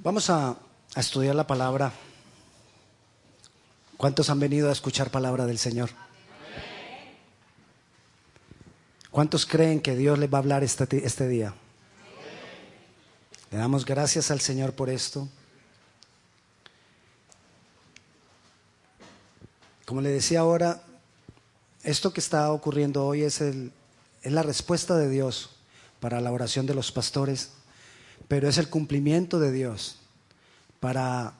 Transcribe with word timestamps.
Vamos 0.00 0.28
a, 0.28 0.56
estudiar 0.96 1.34
la 1.34 1.46
palabra. 1.46 1.92
¿Cuántos 3.96 4.30
han 4.30 4.38
venido 4.38 4.68
a 4.68 4.72
escuchar 4.72 5.10
palabra 5.10 5.46
del 5.46 5.58
Señor? 5.58 5.90
¿Cuántos 9.10 9.46
creen 9.46 9.80
que 9.80 9.96
Dios 9.96 10.18
les 10.18 10.32
va 10.32 10.38
a 10.38 10.40
hablar 10.40 10.62
este, 10.62 11.06
este 11.06 11.26
día? 11.26 11.54
Le 13.50 13.58
damos 13.58 13.84
gracias 13.84 14.30
al 14.30 14.40
Señor 14.40 14.74
por 14.74 14.90
esto. 14.90 15.28
Como 19.84 20.00
le 20.00 20.10
decía 20.10 20.40
ahora, 20.40 20.82
esto 21.82 22.12
que 22.12 22.20
está 22.20 22.50
ocurriendo 22.52 23.06
hoy 23.06 23.22
es, 23.22 23.40
el, 23.40 23.72
es 24.22 24.32
la 24.32 24.42
respuesta 24.42 24.96
de 24.96 25.08
Dios 25.08 25.50
para 26.00 26.20
la 26.20 26.32
oración 26.32 26.66
de 26.66 26.74
los 26.74 26.92
pastores, 26.92 27.52
pero 28.28 28.48
es 28.48 28.58
el 28.58 28.68
cumplimiento 28.68 29.38
de 29.38 29.52
Dios 29.52 29.98
para 30.80 31.34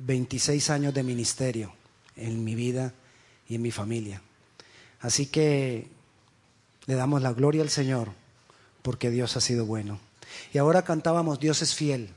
26 0.00 0.70
años 0.70 0.94
de 0.94 1.02
ministerio 1.02 1.72
en 2.16 2.44
mi 2.44 2.54
vida 2.54 2.92
y 3.48 3.56
en 3.56 3.62
mi 3.62 3.70
familia. 3.70 4.22
Así 5.00 5.26
que 5.26 5.88
le 6.86 6.94
damos 6.94 7.22
la 7.22 7.32
gloria 7.32 7.62
al 7.62 7.70
Señor 7.70 8.10
porque 8.82 9.10
Dios 9.10 9.36
ha 9.36 9.40
sido 9.40 9.66
bueno. 9.66 9.98
Y 10.52 10.58
ahora 10.58 10.82
cantábamos 10.82 11.40
Dios 11.40 11.62
es 11.62 11.74
fiel. 11.74 12.10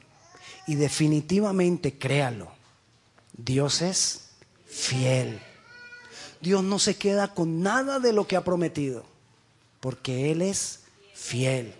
Y 0.66 0.76
definitivamente 0.76 1.98
créalo, 1.98 2.52
Dios 3.34 3.82
es 3.82 4.30
fiel. 4.66 5.42
Dios 6.42 6.64
no 6.64 6.80
se 6.80 6.96
queda 6.96 7.34
con 7.34 7.62
nada 7.62 8.00
de 8.00 8.14
lo 8.14 8.28
que 8.28 8.36
ha 8.36 8.44
prometido, 8.44 9.06
porque 9.80 10.32
Él 10.32 10.42
es 10.42 10.82
fiel. 11.14 11.74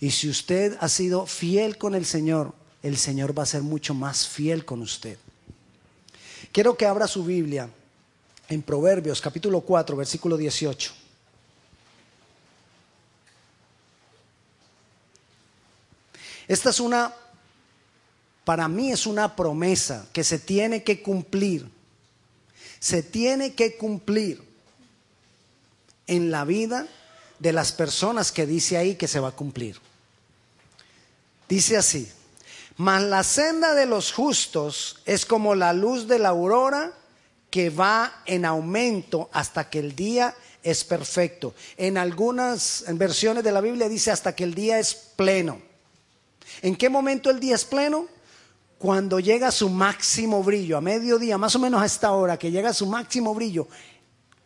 Y 0.00 0.10
si 0.10 0.28
usted 0.28 0.76
ha 0.80 0.88
sido 0.88 1.26
fiel 1.26 1.78
con 1.78 1.94
el 1.94 2.06
Señor, 2.06 2.54
el 2.82 2.96
Señor 2.96 3.38
va 3.38 3.42
a 3.42 3.46
ser 3.46 3.62
mucho 3.62 3.94
más 3.94 4.26
fiel 4.26 4.64
con 4.64 4.80
usted. 4.80 5.18
Quiero 6.52 6.76
que 6.76 6.86
abra 6.86 7.06
su 7.06 7.24
Biblia 7.24 7.68
en 8.48 8.62
Proverbios 8.62 9.20
capítulo 9.20 9.60
4, 9.60 9.96
versículo 9.96 10.36
18. 10.36 10.92
Esta 16.48 16.70
es 16.70 16.80
una, 16.80 17.14
para 18.44 18.66
mí 18.66 18.90
es 18.90 19.06
una 19.06 19.36
promesa 19.36 20.08
que 20.12 20.24
se 20.24 20.40
tiene 20.40 20.82
que 20.82 21.00
cumplir. 21.00 21.70
Se 22.80 23.04
tiene 23.04 23.54
que 23.54 23.76
cumplir 23.76 24.42
en 26.08 26.32
la 26.32 26.44
vida 26.44 26.88
de 27.40 27.52
las 27.52 27.72
personas 27.72 28.30
que 28.30 28.46
dice 28.46 28.76
ahí 28.76 28.94
que 28.94 29.08
se 29.08 29.18
va 29.18 29.28
a 29.28 29.36
cumplir. 29.36 29.80
Dice 31.48 31.76
así, 31.76 32.08
mas 32.76 33.02
la 33.02 33.24
senda 33.24 33.74
de 33.74 33.86
los 33.86 34.12
justos 34.12 35.00
es 35.04 35.26
como 35.26 35.54
la 35.54 35.72
luz 35.72 36.06
de 36.06 36.20
la 36.20 36.28
aurora 36.28 36.92
que 37.50 37.70
va 37.70 38.22
en 38.26 38.44
aumento 38.44 39.28
hasta 39.32 39.68
que 39.68 39.80
el 39.80 39.96
día 39.96 40.36
es 40.62 40.84
perfecto. 40.84 41.54
En 41.76 41.98
algunas 41.98 42.84
versiones 42.88 43.42
de 43.42 43.52
la 43.52 43.60
Biblia 43.60 43.88
dice 43.88 44.10
hasta 44.10 44.36
que 44.36 44.44
el 44.44 44.54
día 44.54 44.78
es 44.78 44.94
pleno. 44.94 45.60
¿En 46.62 46.76
qué 46.76 46.88
momento 46.88 47.30
el 47.30 47.40
día 47.40 47.54
es 47.54 47.64
pleno? 47.64 48.06
Cuando 48.78 49.18
llega 49.18 49.48
a 49.48 49.52
su 49.52 49.68
máximo 49.68 50.42
brillo, 50.42 50.76
a 50.76 50.80
mediodía, 50.80 51.36
más 51.36 51.54
o 51.56 51.58
menos 51.58 51.82
a 51.82 51.86
esta 51.86 52.12
hora, 52.12 52.38
que 52.38 52.50
llega 52.50 52.70
a 52.70 52.74
su 52.74 52.86
máximo 52.86 53.34
brillo, 53.34 53.68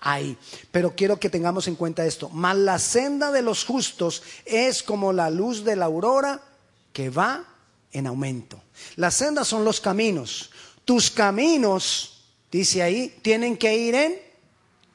ahí. 0.05 0.39
Pero 0.71 0.95
quiero 0.95 1.19
que 1.19 1.31
tengamos 1.31 1.67
en 1.67 1.75
cuenta 1.75 2.07
esto. 2.07 2.29
Mas 2.29 2.57
la 2.57 2.79
senda 2.79 3.33
de 3.33 3.43
los 3.43 3.65
justos 3.65 4.23
es 4.45 4.83
como 4.83 5.13
la 5.13 5.31
luz 5.31 5.65
de 5.65 5.75
la 5.75 5.87
aurora 5.87 6.41
que 6.93 7.11
va 7.11 7.45
en 7.91 8.07
aumento. 8.07 8.63
Las 8.97 9.15
sendas 9.15 9.49
son 9.49 9.65
los 9.65 9.81
caminos. 9.81 10.51
Tus 10.85 11.11
caminos, 11.11 12.25
dice 12.53 12.83
ahí, 12.83 13.19
tienen 13.23 13.57
que 13.57 13.77
ir 13.77 13.95
en 13.95 14.23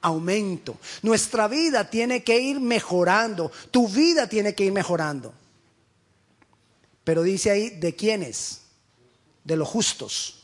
aumento. 0.01 0.77
Nuestra 1.01 1.47
vida 1.47 1.89
tiene 1.89 2.23
que 2.23 2.39
ir 2.39 2.59
mejorando. 2.59 3.51
Tu 3.71 3.87
vida 3.87 4.27
tiene 4.29 4.53
que 4.53 4.65
ir 4.65 4.71
mejorando. 4.71 5.33
Pero 7.03 7.23
dice 7.23 7.49
ahí, 7.49 7.71
¿de 7.71 7.95
quiénes? 7.95 8.61
De 9.43 9.55
los 9.55 9.67
justos. 9.67 10.38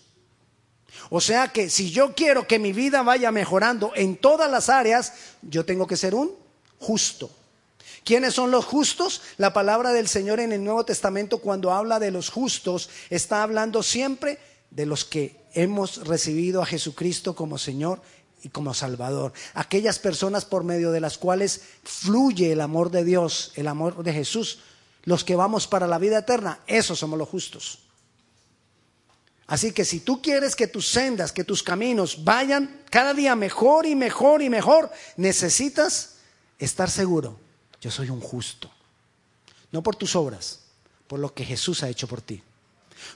O 1.09 1.21
sea 1.21 1.49
que 1.49 1.69
si 1.69 1.91
yo 1.91 2.13
quiero 2.15 2.47
que 2.47 2.59
mi 2.59 2.73
vida 2.73 3.03
vaya 3.03 3.31
mejorando 3.31 3.91
en 3.95 4.17
todas 4.17 4.49
las 4.49 4.69
áreas, 4.69 5.13
yo 5.41 5.65
tengo 5.65 5.87
que 5.87 5.97
ser 5.97 6.15
un 6.15 6.31
justo. 6.79 7.29
¿Quiénes 8.03 8.33
son 8.33 8.51
los 8.51 8.65
justos? 8.65 9.21
La 9.37 9.53
palabra 9.53 9.91
del 9.93 10.07
Señor 10.07 10.39
en 10.39 10.51
el 10.51 10.63
Nuevo 10.63 10.85
Testamento 10.85 11.39
cuando 11.39 11.71
habla 11.71 11.99
de 11.99 12.11
los 12.11 12.29
justos 12.29 12.89
está 13.09 13.41
hablando 13.41 13.81
siempre 13.81 14.37
de 14.69 14.85
los 14.85 15.05
que 15.05 15.35
hemos 15.53 16.07
recibido 16.07 16.61
a 16.61 16.65
Jesucristo 16.65 17.35
como 17.35 17.57
Señor 17.57 18.01
y 18.43 18.49
como 18.49 18.73
Salvador. 18.73 19.33
Aquellas 19.53 19.97
personas 19.97 20.45
por 20.45 20.63
medio 20.63 20.91
de 20.91 20.99
las 20.99 21.17
cuales 21.17 21.61
fluye 21.83 22.51
el 22.51 22.61
amor 22.61 22.91
de 22.91 23.03
Dios, 23.03 23.51
el 23.55 23.67
amor 23.67 24.03
de 24.03 24.13
Jesús 24.13 24.59
los 25.05 25.23
que 25.23 25.35
vamos 25.35 25.67
para 25.67 25.87
la 25.87 25.99
vida 25.99 26.19
eterna, 26.19 26.59
esos 26.67 26.99
somos 26.99 27.17
los 27.17 27.29
justos. 27.29 27.79
Así 29.47 29.71
que 29.71 29.85
si 29.85 29.99
tú 29.99 30.21
quieres 30.21 30.55
que 30.55 30.67
tus 30.67 30.87
sendas, 30.87 31.31
que 31.31 31.43
tus 31.43 31.61
caminos 31.61 32.23
vayan 32.23 32.81
cada 32.89 33.13
día 33.13 33.35
mejor 33.35 33.85
y 33.85 33.95
mejor 33.95 34.41
y 34.41 34.49
mejor, 34.49 34.91
necesitas 35.17 36.15
estar 36.57 36.89
seguro, 36.89 37.39
yo 37.79 37.91
soy 37.91 38.09
un 38.09 38.21
justo. 38.21 38.71
No 39.71 39.83
por 39.83 39.95
tus 39.95 40.15
obras, 40.15 40.61
por 41.07 41.19
lo 41.19 41.33
que 41.33 41.45
Jesús 41.45 41.83
ha 41.83 41.89
hecho 41.89 42.07
por 42.07 42.21
ti. 42.21 42.41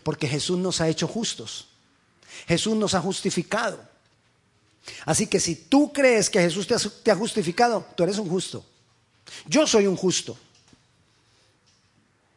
Porque 0.04 0.28
Jesús 0.28 0.58
nos 0.58 0.82
ha 0.82 0.88
hecho 0.88 1.08
justos. 1.08 1.68
Jesús 2.48 2.76
nos 2.76 2.94
ha 2.94 3.02
justificado. 3.02 3.80
Así 5.06 5.28
que 5.28 5.40
si 5.40 5.56
tú 5.56 5.92
crees 5.92 6.30
que 6.30 6.40
Jesús 6.40 6.68
te 7.04 7.12
ha, 7.12 7.16
justificado, 7.16 7.86
tú 7.96 8.04
eres 8.04 8.18
un 8.18 8.30
justo. 8.30 8.66
Yo 9.48 9.68
soy 9.68 9.88
un 9.88 9.96
justo. 9.96 10.38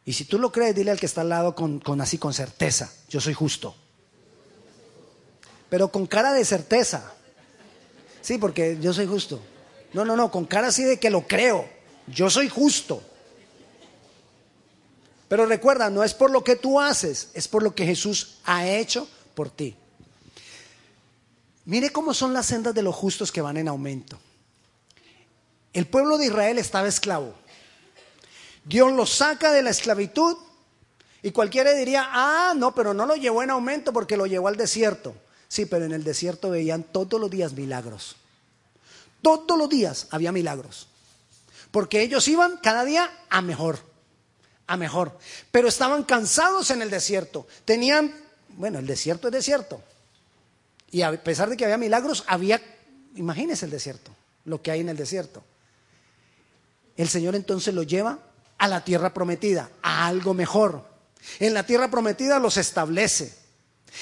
Y 0.05 0.13
si 0.13 0.25
tú 0.25 0.37
lo 0.37 0.51
crees, 0.51 0.75
dile 0.75 0.91
al 0.91 0.99
que 0.99 1.05
está 1.05 1.21
al 1.21 1.29
lado 1.29 1.55
con, 1.55 1.81
así 2.01 2.17
con 2.17 2.33
certeza, 2.33 2.91
yo 3.09 3.21
soy 3.21 3.33
justo. 3.33 3.75
Pero 5.73 5.87
con 5.87 6.05
cara 6.05 6.33
de 6.33 6.45
certeza. 6.45 7.15
Sí, 8.21 8.37
porque 8.37 8.77
yo 8.79 8.93
soy 8.93 9.07
justo. 9.07 9.41
No, 9.93 10.05
no, 10.05 10.15
no, 10.15 10.29
con 10.29 10.45
cara 10.45 10.67
así 10.67 10.83
de 10.83 10.99
que 10.99 11.09
lo 11.09 11.25
creo. 11.25 11.67
Yo 12.05 12.29
soy 12.29 12.47
justo. 12.47 13.01
Pero 15.27 15.47
recuerda, 15.47 15.89
no 15.89 16.03
es 16.03 16.13
por 16.13 16.29
lo 16.29 16.43
que 16.43 16.55
tú 16.55 16.79
haces, 16.79 17.29
es 17.33 17.47
por 17.47 17.63
lo 17.63 17.73
que 17.73 17.87
Jesús 17.87 18.37
ha 18.45 18.67
hecho 18.67 19.09
por 19.33 19.49
ti. 19.49 19.75
Mire 21.65 21.89
cómo 21.89 22.13
son 22.13 22.33
las 22.33 22.45
sendas 22.45 22.75
de 22.75 22.83
los 22.83 22.93
justos 22.93 23.31
que 23.31 23.41
van 23.41 23.57
en 23.57 23.67
aumento. 23.67 24.19
El 25.73 25.87
pueblo 25.87 26.19
de 26.19 26.27
Israel 26.27 26.59
estaba 26.59 26.87
esclavo. 26.87 27.33
Dios 28.63 28.91
lo 28.93 29.07
saca 29.07 29.51
de 29.51 29.63
la 29.63 29.71
esclavitud 29.71 30.37
y 31.23 31.31
cualquiera 31.31 31.73
diría, 31.73 32.09
ah, 32.11 32.53
no, 32.55 32.75
pero 32.75 32.93
no 32.93 33.07
lo 33.07 33.15
llevó 33.15 33.41
en 33.41 33.49
aumento 33.49 33.91
porque 33.91 34.17
lo 34.17 34.27
llevó 34.27 34.49
al 34.49 34.55
desierto. 34.55 35.15
Sí, 35.53 35.67
pero 35.67 35.85
en 35.85 35.91
el 35.91 36.03
desierto 36.03 36.49
veían 36.49 36.81
todos 36.81 37.21
los 37.21 37.29
días 37.29 37.53
milagros. 37.53 38.15
Todos 39.21 39.55
los 39.55 39.69
días 39.69 40.07
había 40.09 40.31
milagros. 40.31 40.87
Porque 41.69 42.01
ellos 42.01 42.27
iban 42.27 42.57
cada 42.57 42.83
día 42.83 43.07
a 43.29 43.43
mejor, 43.43 43.77
a 44.65 44.77
mejor. 44.77 45.15
Pero 45.51 45.67
estaban 45.67 46.05
cansados 46.05 46.71
en 46.71 46.81
el 46.81 46.89
desierto. 46.89 47.45
Tenían, 47.65 48.15
bueno, 48.57 48.79
el 48.79 48.87
desierto 48.87 49.27
es 49.27 49.31
desierto. 49.31 49.79
Y 50.89 51.03
a 51.03 51.23
pesar 51.23 51.51
de 51.51 51.55
que 51.55 51.65
había 51.65 51.77
milagros, 51.77 52.23
había, 52.25 52.59
imagínense 53.15 53.65
el 53.65 53.71
desierto, 53.71 54.09
lo 54.45 54.59
que 54.59 54.71
hay 54.71 54.79
en 54.79 54.89
el 54.89 54.97
desierto. 54.97 55.43
El 56.97 57.09
Señor 57.09 57.35
entonces 57.35 57.75
lo 57.75 57.83
lleva 57.83 58.17
a 58.57 58.67
la 58.67 58.83
tierra 58.83 59.13
prometida, 59.13 59.69
a 59.83 60.07
algo 60.07 60.33
mejor. 60.33 60.83
En 61.39 61.53
la 61.53 61.63
tierra 61.63 61.91
prometida 61.91 62.39
los 62.39 62.57
establece 62.57 63.42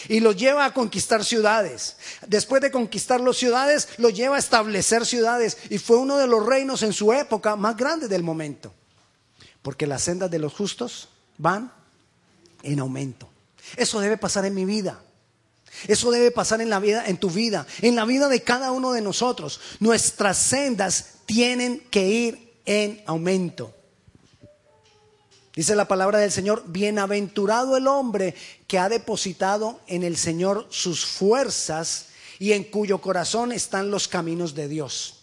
y 0.08 0.20
los 0.20 0.36
lleva 0.36 0.66
a 0.66 0.74
conquistar 0.74 1.24
ciudades. 1.24 1.98
Después 2.28 2.62
de 2.62 2.72
conquistar 2.72 3.22
las 3.22 3.38
ciudades, 3.38 3.90
los 3.98 4.14
lleva 4.14 4.36
a 4.36 4.40
establecer 4.40 5.06
ciudades 5.06 5.58
y 5.70 5.78
fue 5.78 5.98
uno 5.98 6.18
de 6.18 6.28
los 6.28 6.46
reinos 6.46 6.84
en 6.84 6.94
su 6.94 7.14
época 7.14 7.56
más 7.56 7.78
grandes 7.78 8.10
del 8.10 8.24
momento. 8.24 8.74
Porque 9.62 9.88
las 9.88 10.04
sendas 10.04 10.32
de 10.32 10.40
los 10.40 10.54
justos 10.54 11.10
van 11.38 11.72
en 12.64 12.80
aumento. 12.80 13.30
Eso 13.78 14.00
debe 14.00 14.18
pasar 14.18 14.46
en 14.46 14.56
mi 14.56 14.66
vida. 14.66 15.02
Eso 15.88 16.12
debe 16.12 16.32
pasar 16.32 16.62
en 16.62 16.70
la 16.70 16.80
vida, 16.80 17.06
en 17.08 17.18
tu 17.18 17.30
vida, 17.30 17.66
en 17.82 17.96
la 17.96 18.06
vida 18.06 18.28
de 18.28 18.42
cada 18.44 18.72
uno 18.72 18.92
de 18.92 19.02
nosotros. 19.02 19.60
Nuestras 19.80 20.38
sendas 20.38 21.14
tienen 21.26 21.80
que 21.90 22.08
ir 22.08 22.54
en 22.66 23.02
aumento. 23.06 23.74
Dice 25.56 25.76
la 25.76 25.88
palabra 25.88 26.20
del 26.20 26.32
Señor, 26.32 26.64
bienaventurado 26.68 27.76
el 27.76 27.88
hombre 27.88 28.36
que 28.68 28.80
ha 28.80 28.88
depositado 28.88 29.82
en 29.88 30.04
el 30.04 30.16
Señor 30.16 30.68
sus 30.70 31.06
fuerzas 31.06 32.08
y 32.40 32.54
en 32.54 32.64
cuyo 32.64 33.00
corazón 33.00 33.52
están 33.52 33.92
los 33.92 34.08
caminos 34.08 34.56
de 34.56 34.70
Dios. 34.70 35.18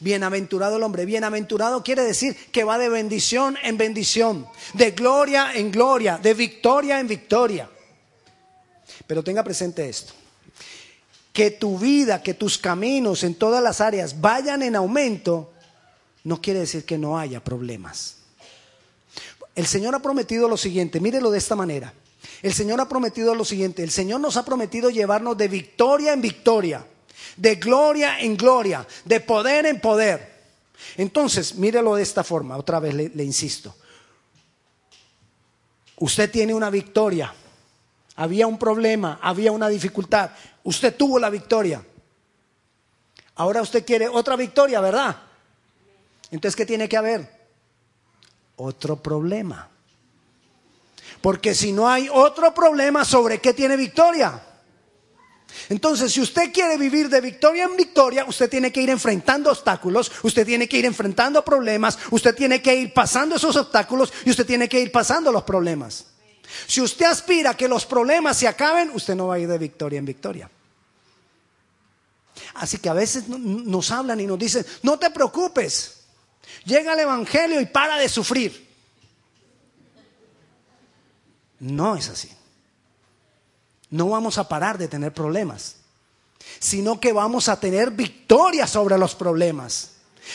Bienaventurado 0.00 0.76
el 0.76 0.82
hombre, 0.82 1.04
bienaventurado 1.04 1.84
quiere 1.84 2.02
decir 2.02 2.36
que 2.50 2.64
va 2.64 2.78
de 2.78 2.88
bendición 2.88 3.56
en 3.62 3.76
bendición, 3.76 4.46
de 4.72 4.90
gloria 4.92 5.52
en 5.54 5.70
gloria, 5.70 6.18
de 6.18 6.34
victoria 6.34 6.98
en 6.98 7.06
victoria. 7.06 7.68
Pero 9.06 9.22
tenga 9.22 9.44
presente 9.44 9.88
esto. 9.88 10.14
Que 11.32 11.50
tu 11.50 11.78
vida, 11.78 12.22
que 12.22 12.34
tus 12.34 12.58
caminos 12.58 13.22
en 13.24 13.34
todas 13.34 13.62
las 13.62 13.80
áreas 13.80 14.20
vayan 14.20 14.62
en 14.62 14.74
aumento, 14.74 15.52
no 16.24 16.40
quiere 16.40 16.60
decir 16.60 16.84
que 16.84 16.96
no 16.96 17.18
haya 17.18 17.42
problemas. 17.44 18.23
El 19.54 19.66
Señor 19.66 19.94
ha 19.94 20.00
prometido 20.00 20.48
lo 20.48 20.56
siguiente, 20.56 21.00
mírelo 21.00 21.30
de 21.30 21.38
esta 21.38 21.54
manera. 21.54 21.92
El 22.42 22.52
Señor 22.52 22.80
ha 22.80 22.88
prometido 22.88 23.34
lo 23.34 23.44
siguiente, 23.44 23.82
el 23.82 23.90
Señor 23.90 24.20
nos 24.20 24.36
ha 24.36 24.44
prometido 24.44 24.90
llevarnos 24.90 25.36
de 25.36 25.48
victoria 25.48 26.12
en 26.12 26.20
victoria, 26.20 26.84
de 27.36 27.54
gloria 27.56 28.20
en 28.20 28.36
gloria, 28.36 28.86
de 29.04 29.20
poder 29.20 29.66
en 29.66 29.80
poder. 29.80 30.34
Entonces, 30.96 31.54
mírelo 31.54 31.94
de 31.94 32.02
esta 32.02 32.24
forma, 32.24 32.56
otra 32.56 32.80
vez 32.80 32.94
le, 32.94 33.24
insisto. 33.24 33.74
Usted 35.96 36.30
tiene 36.30 36.52
una 36.52 36.70
victoria, 36.70 37.32
había 38.16 38.46
un 38.46 38.58
problema, 38.58 39.18
había 39.22 39.52
una 39.52 39.68
dificultad, 39.68 40.30
usted 40.64 40.94
tuvo 40.96 41.18
la 41.18 41.30
victoria. 41.30 41.84
Ahora 43.36 43.62
usted 43.62 43.84
quiere 43.84 44.08
otra 44.08 44.36
victoria, 44.36 44.80
¿verdad? 44.80 45.16
Entonces, 46.30 46.56
¿qué 46.56 46.66
tiene 46.66 46.88
que 46.88 46.96
haber? 46.96 47.43
Otro 48.56 48.96
problema. 48.96 49.68
Porque 51.20 51.54
si 51.54 51.72
no 51.72 51.88
hay 51.88 52.08
otro 52.12 52.52
problema, 52.52 53.04
¿sobre 53.04 53.38
qué 53.40 53.54
tiene 53.54 53.76
victoria? 53.76 54.42
Entonces, 55.68 56.12
si 56.12 56.20
usted 56.20 56.52
quiere 56.52 56.76
vivir 56.76 57.08
de 57.08 57.20
victoria 57.20 57.64
en 57.64 57.76
victoria, 57.76 58.24
usted 58.26 58.50
tiene 58.50 58.72
que 58.72 58.82
ir 58.82 58.90
enfrentando 58.90 59.50
obstáculos, 59.50 60.10
usted 60.22 60.44
tiene 60.44 60.68
que 60.68 60.78
ir 60.78 60.84
enfrentando 60.84 61.44
problemas, 61.44 61.98
usted 62.10 62.34
tiene 62.34 62.60
que 62.60 62.74
ir 62.74 62.92
pasando 62.92 63.36
esos 63.36 63.56
obstáculos 63.56 64.12
y 64.24 64.30
usted 64.30 64.44
tiene 64.44 64.68
que 64.68 64.80
ir 64.80 64.92
pasando 64.92 65.32
los 65.32 65.44
problemas. 65.44 66.06
Si 66.66 66.80
usted 66.80 67.06
aspira 67.06 67.50
a 67.50 67.56
que 67.56 67.68
los 67.68 67.86
problemas 67.86 68.36
se 68.36 68.48
acaben, 68.48 68.90
usted 68.92 69.14
no 69.14 69.28
va 69.28 69.36
a 69.36 69.38
ir 69.38 69.48
de 69.48 69.58
victoria 69.58 69.98
en 69.98 70.04
victoria. 70.04 70.50
Así 72.54 72.78
que 72.78 72.88
a 72.88 72.94
veces 72.94 73.28
nos 73.28 73.90
hablan 73.90 74.20
y 74.20 74.26
nos 74.26 74.38
dicen, 74.38 74.64
no 74.82 74.98
te 74.98 75.10
preocupes, 75.10 76.03
llega 76.64 76.94
el 76.94 77.00
Evangelio 77.00 77.60
y 77.60 77.66
para 77.66 77.96
de 77.98 78.08
sufrir. 78.08 78.68
No 81.60 81.96
es 81.96 82.08
así. 82.08 82.30
No 83.90 84.08
vamos 84.08 84.38
a 84.38 84.48
parar 84.48 84.76
de 84.76 84.88
tener 84.88 85.12
problemas, 85.12 85.76
sino 86.58 87.00
que 87.00 87.12
vamos 87.12 87.48
a 87.48 87.60
tener 87.60 87.90
victoria 87.90 88.66
sobre 88.66 88.98
los 88.98 89.14
problemas. 89.14 89.92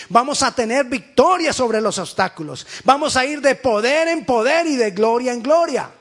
Vamos 0.08 0.44
a 0.44 0.54
tener 0.54 0.86
victoria 0.86 1.52
sobre 1.52 1.82
los 1.82 1.98
obstáculos. 1.98 2.66
Vamos 2.84 3.18
a 3.18 3.26
ir 3.26 3.42
de 3.42 3.56
poder 3.56 4.08
en 4.08 4.26
poder 4.26 4.68
y 4.68 4.76
de 4.76 4.92
gloria 4.92 5.34
en 5.34 5.44
gloria. 5.44 5.92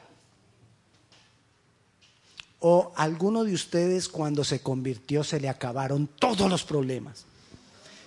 ¿O 2.61 2.93
alguno 2.97 3.45
de 3.45 3.55
ustedes 3.55 4.09
cuando 4.09 4.45
se 4.45 4.61
convirtió 4.61 5.23
se 5.23 5.41
le 5.41 5.49
acabaron 5.49 6.07
todos 6.07 6.51
los 6.51 6.65
problemas? 6.65 7.25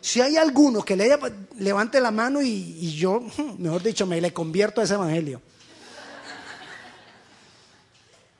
Si 0.02 0.20
hay 0.20 0.36
alguno 0.36 0.82
que 0.84 0.96
le 0.96 1.16
levante 1.60 2.02
la 2.02 2.10
mano 2.10 2.42
y, 2.42 2.92
yo, 2.96 3.22
mejor 3.60 3.84
dicho, 3.84 4.08
me 4.08 4.20
le 4.20 4.34
convierto 4.34 4.82
a 4.82 4.84
ese 4.84 4.96
evangelio. 4.96 5.42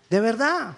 De 0.10 0.20
verdad. 0.20 0.76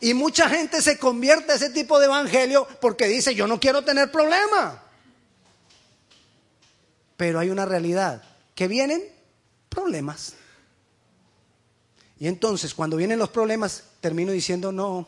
Y 0.00 0.14
mucha 0.14 0.48
gente 0.48 0.80
se 0.82 0.98
convierte 0.98 1.52
a 1.52 1.54
ese 1.54 1.70
tipo 1.70 2.00
de 2.00 2.06
evangelio 2.06 2.66
porque 2.80 3.06
dice, 3.06 3.34
yo 3.34 3.46
no 3.46 3.60
quiero 3.60 3.82
tener 3.82 4.10
problema. 4.10 4.82
Pero 7.16 7.38
hay 7.38 7.50
una 7.50 7.66
realidad, 7.66 8.22
que 8.54 8.66
vienen 8.66 9.04
problemas. 9.68 10.34
Y 12.18 12.26
entonces, 12.26 12.74
cuando 12.74 12.96
vienen 12.96 13.18
los 13.18 13.28
problemas, 13.28 13.84
termino 14.00 14.32
diciendo, 14.32 14.72
no, 14.72 15.06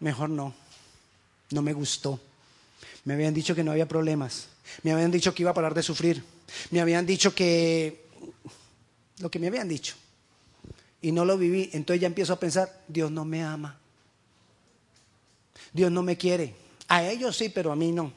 mejor 0.00 0.30
no, 0.30 0.54
no 1.50 1.62
me 1.62 1.72
gustó. 1.74 2.18
Me 3.08 3.14
habían 3.14 3.32
dicho 3.32 3.54
que 3.54 3.64
no 3.64 3.70
había 3.70 3.88
problemas. 3.88 4.48
Me 4.82 4.92
habían 4.92 5.10
dicho 5.10 5.34
que 5.34 5.42
iba 5.42 5.52
a 5.52 5.54
parar 5.54 5.72
de 5.72 5.82
sufrir. 5.82 6.22
Me 6.70 6.82
habían 6.82 7.06
dicho 7.06 7.34
que... 7.34 8.06
Lo 9.20 9.30
que 9.30 9.38
me 9.38 9.46
habían 9.46 9.66
dicho. 9.66 9.94
Y 11.00 11.10
no 11.10 11.24
lo 11.24 11.38
viví. 11.38 11.70
Entonces 11.72 12.02
ya 12.02 12.06
empiezo 12.06 12.34
a 12.34 12.38
pensar, 12.38 12.82
Dios 12.86 13.10
no 13.10 13.24
me 13.24 13.42
ama. 13.42 13.78
Dios 15.72 15.90
no 15.90 16.02
me 16.02 16.18
quiere. 16.18 16.54
A 16.88 17.02
ellos 17.02 17.34
sí, 17.34 17.48
pero 17.48 17.72
a 17.72 17.76
mí 17.76 17.92
no. 17.92 18.12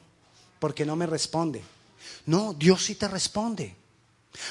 Porque 0.58 0.84
no 0.84 0.94
me 0.94 1.06
responde. 1.06 1.62
No, 2.26 2.52
Dios 2.52 2.84
sí 2.84 2.94
te 2.94 3.08
responde. 3.08 3.74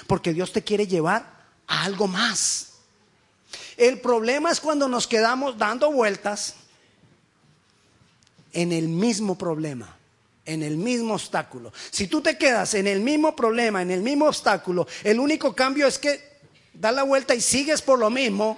Porque 0.07 0.33
Dios 0.33 0.51
te 0.51 0.63
quiere 0.63 0.87
llevar 0.87 1.51
a 1.67 1.83
algo 1.83 2.07
más. 2.07 2.79
El 3.77 4.01
problema 4.01 4.49
es 4.49 4.59
cuando 4.59 4.87
nos 4.87 5.05
quedamos 5.05 5.59
dando 5.59 5.91
vueltas 5.91 6.55
en 8.53 8.71
el 8.71 8.87
mismo 8.87 9.37
problema 9.37 10.00
en 10.45 10.63
el 10.63 10.77
mismo 10.77 11.13
obstáculo. 11.13 11.71
Si 11.91 12.07
tú 12.07 12.21
te 12.21 12.37
quedas 12.37 12.73
en 12.73 12.87
el 12.87 12.99
mismo 13.01 13.35
problema, 13.35 13.81
en 13.81 13.91
el 13.91 14.01
mismo 14.01 14.25
obstáculo, 14.25 14.87
el 15.03 15.19
único 15.19 15.55
cambio 15.55 15.87
es 15.87 15.99
que 15.99 16.31
da 16.73 16.91
la 16.91 17.03
vuelta 17.03 17.35
y 17.35 17.41
sigues 17.41 17.81
por 17.81 17.99
lo 17.99 18.09
mismo, 18.09 18.57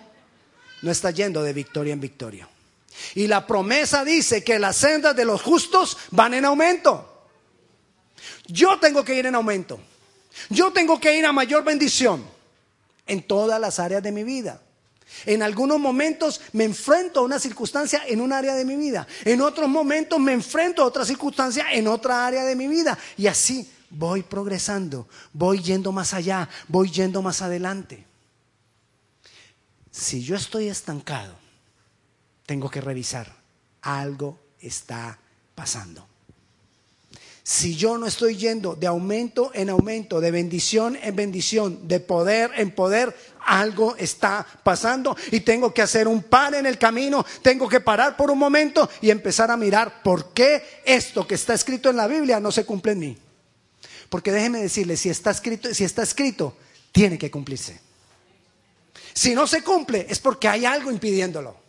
no 0.82 0.92
estás 0.92 1.14
yendo 1.14 1.44
de 1.44 1.54
victoria 1.54 1.94
en 1.94 2.00
victoria. 2.00 2.48
Y 3.16 3.28
la 3.28 3.46
promesa 3.48 4.04
dice 4.06 4.44
que 4.44 4.60
las 4.60 4.78
sendas 4.78 5.16
de 5.16 5.26
los 5.26 5.42
justos 5.42 5.98
van 6.12 6.34
en 6.34 6.46
aumento. 6.46 7.28
Yo 8.48 8.80
tengo 8.80 9.04
que 9.04 9.16
ir 9.16 9.26
en 9.26 9.36
aumento. 9.36 9.80
Yo 10.50 10.72
tengo 10.72 11.00
que 11.00 11.16
ir 11.18 11.26
a 11.26 11.32
mayor 11.32 11.64
bendición 11.64 12.24
en 13.08 13.24
todas 13.24 13.60
las 13.60 13.80
áreas 13.80 14.04
de 14.04 14.12
mi 14.12 14.24
vida. 14.24 14.62
En 15.26 15.44
algunos 15.44 15.80
momentos 15.80 16.42
me 16.54 16.64
enfrento 16.64 17.20
a 17.20 17.24
una 17.24 17.40
circunstancia 17.40 18.04
en 18.08 18.22
un 18.22 18.34
área 18.34 18.56
de 18.56 18.66
mi 18.66 18.76
vida. 18.76 19.08
En 19.26 19.42
otros 19.42 19.70
momentos 19.70 20.20
me 20.20 20.34
enfrento 20.34 20.82
a 20.82 20.86
otra 20.86 21.06
circunstancia 21.06 21.72
en 21.72 21.88
otra 21.88 22.26
área 22.26 22.44
de 22.44 22.56
mi 22.56 22.68
vida. 22.68 22.98
Y 23.18 23.28
así 23.28 23.70
voy 23.90 24.24
progresando, 24.24 25.08
voy 25.32 25.62
yendo 25.62 25.92
más 25.92 26.14
allá, 26.14 26.50
voy 26.68 26.90
yendo 26.90 27.22
más 27.22 27.42
adelante. 27.42 28.06
Si 29.92 30.24
yo 30.24 30.36
estoy 30.36 30.68
estancado, 30.70 31.36
tengo 32.46 32.70
que 32.70 32.82
revisar. 32.82 33.32
Algo 33.82 34.40
está 34.60 35.20
pasando. 35.54 36.13
Si 37.44 37.76
yo 37.76 37.98
no 37.98 38.06
estoy 38.08 38.38
yendo 38.38 38.74
de 38.74 38.88
aumento 38.88 39.52
en 39.54 39.70
aumento, 39.70 40.22
de 40.22 40.32
bendición 40.32 40.98
en 41.02 41.14
bendición, 41.14 41.90
de 41.90 42.00
poder 42.00 42.52
en 42.56 42.72
poder, 42.72 43.14
algo 43.46 43.98
está 43.98 44.48
pasando 44.64 45.18
y 45.30 45.42
tengo 45.42 45.74
que 45.74 45.82
hacer 45.82 46.08
un 46.08 46.24
par 46.24 46.56
en 46.56 46.66
el 46.66 46.78
camino, 46.78 47.26
tengo 47.42 47.68
que 47.68 47.82
parar 47.82 48.16
por 48.16 48.32
un 48.32 48.40
momento 48.40 48.90
y 49.02 49.10
empezar 49.10 49.52
a 49.52 49.58
mirar 49.58 50.02
por 50.02 50.32
qué 50.34 50.64
esto 50.86 51.28
que 51.28 51.36
está 51.36 51.54
escrito 51.54 51.90
en 51.90 51.98
la 51.98 52.08
Biblia 52.08 52.40
no 52.40 52.50
se 52.50 52.66
cumple 52.66 52.94
en 52.94 53.00
mí. 53.00 53.18
Porque 54.08 54.32
déjeme 54.32 54.62
decirle, 54.62 54.96
si 54.96 55.10
está 55.10 55.32
escrito, 55.32 55.74
si 55.74 55.84
está 55.84 56.04
escrito, 56.04 56.56
tiene 56.94 57.18
que 57.18 57.30
cumplirse. 57.30 57.82
Si 59.14 59.36
no 59.36 59.48
se 59.48 59.64
cumple, 59.64 60.06
es 60.10 60.20
porque 60.20 60.48
hay 60.48 60.64
algo 60.66 60.92
impidiéndolo. 60.92 61.63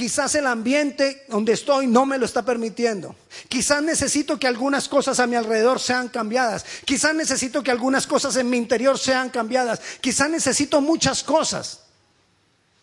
Quizás 0.00 0.34
el 0.34 0.46
ambiente 0.46 1.26
donde 1.28 1.52
estoy 1.52 1.86
no 1.86 2.06
me 2.06 2.16
lo 2.16 2.24
está 2.24 2.42
permitiendo. 2.42 3.14
Quizás 3.50 3.82
necesito 3.82 4.38
que 4.38 4.46
algunas 4.46 4.88
cosas 4.88 5.20
a 5.20 5.26
mi 5.26 5.36
alrededor 5.36 5.78
sean 5.78 6.08
cambiadas. 6.08 6.64
Quizás 6.86 7.14
necesito 7.14 7.62
que 7.62 7.70
algunas 7.70 8.06
cosas 8.06 8.34
en 8.36 8.48
mi 8.48 8.56
interior 8.56 8.98
sean 8.98 9.28
cambiadas. 9.28 9.78
Quizás 10.00 10.30
necesito 10.30 10.80
muchas 10.80 11.22
cosas. 11.22 11.82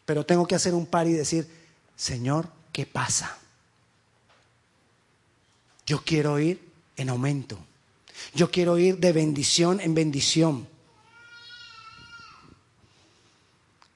Pero 0.05 0.27
tengo 0.27 0.45
que 0.45 0.53
hacer 0.53 0.75
un 0.75 0.86
par 0.86 1.07
y 1.07 1.13
decir, 1.13 1.50
Señor, 1.95 2.50
¿qué 2.71 2.86
pasa? 2.86 3.36
Yo 5.88 6.03
quiero 6.05 6.38
ir 6.38 6.69
en 6.97 7.09
aumento. 7.09 7.57
Yo 8.36 8.51
quiero 8.51 8.77
ir 8.77 9.00
de 9.00 9.12
bendición 9.12 9.81
en 9.81 9.95
bendición. 9.95 10.67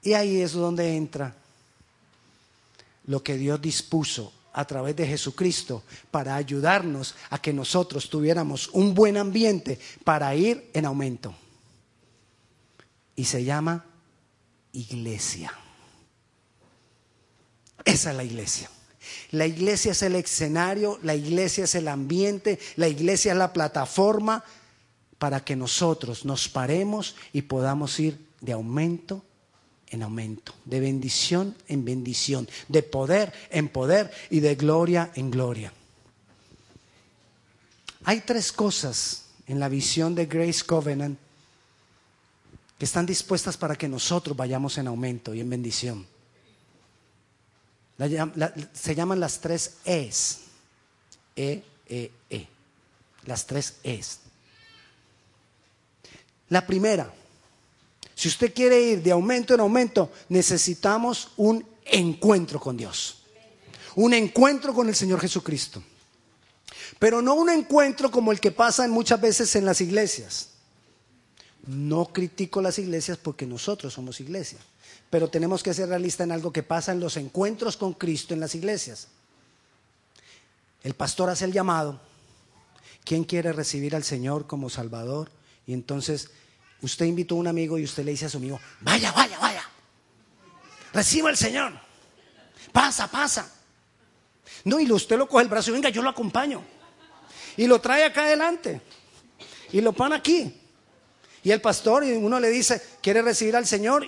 Y 0.02 0.14
ahí 0.14 0.40
es 0.40 0.54
donde 0.54 0.96
entra 0.96 1.36
lo 3.06 3.22
que 3.22 3.36
Dios 3.36 3.60
dispuso 3.60 4.32
a 4.52 4.64
través 4.66 4.94
de 4.96 5.06
Jesucristo 5.06 5.82
para 6.10 6.36
ayudarnos 6.36 7.14
a 7.30 7.40
que 7.40 7.52
nosotros 7.52 8.08
tuviéramos 8.10 8.68
un 8.68 8.94
buen 8.94 9.16
ambiente 9.16 9.78
para 10.04 10.34
ir 10.34 10.70
en 10.74 10.84
aumento. 10.84 11.34
Y 13.16 13.24
se 13.24 13.44
llama 13.44 13.84
iglesia. 14.72 15.52
Esa 17.84 18.10
es 18.10 18.16
la 18.16 18.24
iglesia. 18.24 18.70
La 19.30 19.46
iglesia 19.46 19.92
es 19.92 20.02
el 20.02 20.14
escenario, 20.14 20.98
la 21.02 21.14
iglesia 21.14 21.64
es 21.64 21.74
el 21.74 21.88
ambiente, 21.88 22.58
la 22.76 22.88
iglesia 22.88 23.32
es 23.32 23.38
la 23.38 23.52
plataforma 23.52 24.44
para 25.18 25.44
que 25.44 25.56
nosotros 25.56 26.24
nos 26.24 26.48
paremos 26.48 27.16
y 27.32 27.42
podamos 27.42 27.98
ir 27.98 28.26
de 28.40 28.52
aumento 28.52 29.24
en 29.92 30.02
aumento, 30.02 30.54
de 30.64 30.80
bendición 30.80 31.54
en 31.68 31.84
bendición, 31.84 32.48
de 32.68 32.82
poder 32.82 33.32
en 33.50 33.68
poder 33.68 34.10
y 34.30 34.40
de 34.40 34.56
gloria 34.56 35.12
en 35.14 35.30
gloria. 35.30 35.72
Hay 38.04 38.22
tres 38.22 38.50
cosas 38.50 39.26
en 39.46 39.60
la 39.60 39.68
visión 39.68 40.14
de 40.14 40.26
Grace 40.26 40.64
Covenant 40.64 41.18
que 42.78 42.84
están 42.84 43.06
dispuestas 43.06 43.56
para 43.56 43.76
que 43.76 43.86
nosotros 43.86 44.36
vayamos 44.36 44.76
en 44.78 44.88
aumento 44.88 45.34
y 45.34 45.40
en 45.40 45.50
bendición. 45.50 46.06
se 48.72 48.94
llaman 48.94 49.20
las 49.20 49.40
tres 49.40 49.76
E's. 49.84 50.40
E, 51.36 51.62
E, 51.88 52.10
E. 52.28 52.48
Las 53.26 53.46
tres 53.46 53.76
E's. 53.84 54.18
La 56.48 56.66
primera, 56.66 57.12
si 58.14 58.28
usted 58.28 58.52
quiere 58.52 58.80
ir 58.80 59.02
de 59.02 59.12
aumento 59.12 59.54
en 59.54 59.60
aumento, 59.60 60.10
necesitamos 60.28 61.30
un 61.36 61.66
encuentro 61.84 62.60
con 62.60 62.76
Dios. 62.76 63.22
Un 63.94 64.14
encuentro 64.14 64.72
con 64.72 64.88
el 64.88 64.94
Señor 64.94 65.20
Jesucristo. 65.20 65.82
Pero 66.98 67.20
no 67.20 67.34
un 67.34 67.50
encuentro 67.50 68.10
como 68.10 68.32
el 68.32 68.40
que 68.40 68.52
pasa 68.52 68.86
muchas 68.88 69.20
veces 69.20 69.54
en 69.56 69.64
las 69.64 69.80
iglesias. 69.80 70.50
No 71.66 72.06
critico 72.06 72.60
las 72.60 72.78
iglesias 72.78 73.18
porque 73.18 73.46
nosotros 73.46 73.92
somos 73.92 74.20
iglesia, 74.20 74.58
pero 75.10 75.28
tenemos 75.28 75.62
que 75.62 75.74
ser 75.74 75.88
realistas 75.88 76.24
en 76.24 76.32
algo 76.32 76.52
que 76.52 76.62
pasa 76.62 76.92
en 76.92 77.00
los 77.00 77.16
encuentros 77.16 77.76
con 77.76 77.94
Cristo 77.94 78.34
en 78.34 78.40
las 78.40 78.54
iglesias. 78.54 79.08
El 80.82 80.94
pastor 80.94 81.30
hace 81.30 81.44
el 81.44 81.52
llamado. 81.52 82.00
¿Quién 83.04 83.24
quiere 83.24 83.52
recibir 83.52 83.94
al 83.94 84.04
Señor 84.04 84.46
como 84.46 84.70
Salvador? 84.70 85.30
Y 85.66 85.72
entonces 85.72 86.30
Usted 86.82 87.06
invitó 87.06 87.36
a 87.36 87.38
un 87.38 87.46
amigo 87.46 87.78
y 87.78 87.84
usted 87.84 88.04
le 88.04 88.10
dice 88.10 88.26
a 88.26 88.28
su 88.28 88.38
amigo, 88.38 88.60
vaya, 88.80 89.12
vaya, 89.12 89.38
vaya. 89.38 89.62
Reciba 90.92 91.30
al 91.30 91.36
Señor. 91.36 91.72
Pasa, 92.72 93.08
pasa. 93.10 93.50
No, 94.64 94.80
y 94.80 94.90
usted 94.90 95.16
lo 95.16 95.28
coge 95.28 95.44
el 95.44 95.48
brazo 95.48 95.70
y 95.70 95.74
venga, 95.74 95.88
yo 95.88 96.02
lo 96.02 96.10
acompaño. 96.10 96.62
Y 97.56 97.66
lo 97.66 97.80
trae 97.80 98.04
acá 98.04 98.24
adelante. 98.24 98.80
Y 99.72 99.80
lo 99.80 99.92
pone 99.92 100.16
aquí. 100.16 100.60
Y 101.44 101.50
el 101.50 101.60
pastor, 101.60 102.04
y 102.04 102.12
uno 102.12 102.38
le 102.40 102.50
dice, 102.50 102.82
¿quiere 103.00 103.22
recibir 103.22 103.56
al 103.56 103.66
Señor? 103.66 104.06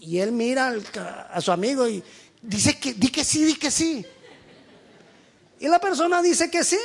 Y 0.00 0.18
él 0.18 0.32
mira 0.32 0.74
a 1.30 1.40
su 1.40 1.52
amigo 1.52 1.88
y 1.88 2.02
dice 2.40 2.78
que, 2.78 2.94
di 2.94 3.08
que 3.08 3.24
sí, 3.24 3.44
di 3.44 3.54
que 3.54 3.70
sí. 3.70 4.04
Y 5.60 5.68
la 5.68 5.78
persona 5.78 6.20
dice 6.20 6.50
que 6.50 6.64
sí. 6.64 6.78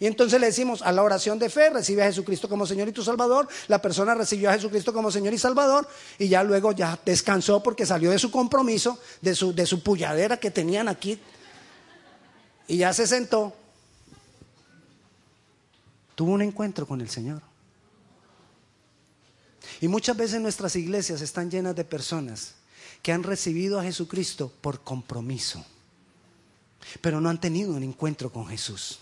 Y 0.00 0.06
entonces 0.06 0.40
le 0.40 0.46
decimos 0.46 0.82
a 0.82 0.92
la 0.92 1.02
oración 1.02 1.38
de 1.38 1.50
fe, 1.50 1.70
recibe 1.70 2.02
a 2.02 2.06
Jesucristo 2.06 2.48
como 2.48 2.66
Señor 2.66 2.88
y 2.88 2.92
tu 2.92 3.02
Salvador. 3.02 3.48
La 3.66 3.82
persona 3.82 4.14
recibió 4.14 4.48
a 4.48 4.52
Jesucristo 4.52 4.92
como 4.92 5.10
Señor 5.10 5.34
y 5.34 5.38
Salvador 5.38 5.88
y 6.18 6.28
ya 6.28 6.44
luego 6.44 6.70
ya 6.72 6.98
descansó 7.04 7.62
porque 7.62 7.84
salió 7.84 8.12
de 8.12 8.18
su 8.18 8.30
compromiso, 8.30 8.98
de 9.20 9.34
su, 9.34 9.52
de 9.52 9.66
su 9.66 9.82
pulladera 9.82 10.36
que 10.36 10.52
tenían 10.52 10.86
aquí. 10.86 11.20
Y 12.68 12.76
ya 12.76 12.92
se 12.92 13.06
sentó. 13.08 13.52
Tuvo 16.14 16.32
un 16.32 16.42
encuentro 16.42 16.86
con 16.86 17.00
el 17.00 17.08
Señor. 17.08 17.42
Y 19.80 19.88
muchas 19.88 20.16
veces 20.16 20.40
nuestras 20.40 20.76
iglesias 20.76 21.22
están 21.22 21.50
llenas 21.50 21.74
de 21.74 21.84
personas 21.84 22.54
que 23.02 23.12
han 23.12 23.24
recibido 23.24 23.78
a 23.78 23.84
Jesucristo 23.84 24.52
por 24.60 24.80
compromiso, 24.80 25.64
pero 27.00 27.20
no 27.20 27.28
han 27.28 27.40
tenido 27.40 27.72
un 27.72 27.82
encuentro 27.82 28.30
con 28.32 28.46
Jesús. 28.46 29.00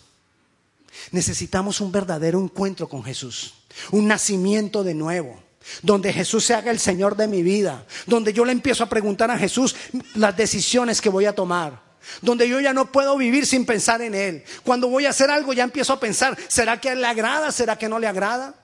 Necesitamos 1.11 1.81
un 1.81 1.93
verdadero 1.93 2.41
encuentro 2.41 2.89
con 2.89 3.05
Jesús, 3.05 3.55
un 3.91 4.09
nacimiento 4.09 4.83
de 4.83 4.95
nuevo, 4.95 5.41
donde 5.83 6.13
Jesús 6.13 6.45
se 6.45 6.55
haga 6.55 6.71
el 6.71 6.79
Señor 6.79 7.17
de 7.17 7.29
mi 7.29 7.43
vida, 7.43 7.85
donde 8.07 8.33
yo 8.33 8.45
le 8.45 8.53
empiezo 8.53 8.85
a 8.85 8.89
preguntar 8.89 9.31
a 9.31 9.39
Jesús 9.39 9.77
las 10.15 10.37
decisiones 10.37 11.01
que 11.01 11.09
voy 11.09 11.27
a 11.27 11.35
tomar, 11.35 11.81
donde 12.23 12.49
yo 12.49 12.61
ya 12.61 12.73
no 12.73 12.91
puedo 12.91 13.17
vivir 13.17 13.47
sin 13.47 13.67
pensar 13.67 14.01
en 14.03 14.15
Él. 14.15 14.45
Cuando 14.65 14.89
voy 14.89 15.07
a 15.07 15.11
hacer 15.11 15.31
algo 15.31 15.53
ya 15.53 15.65
empiezo 15.65 15.93
a 15.93 16.01
pensar, 16.01 16.37
¿será 16.49 16.81
que 16.81 16.89
a 16.89 16.93
Él 16.93 17.01
le 17.01 17.07
agrada? 17.07 17.51
¿Será 17.53 17.77
que 17.77 17.89
no 17.89 17.99
le 17.99 18.07
agrada? 18.07 18.55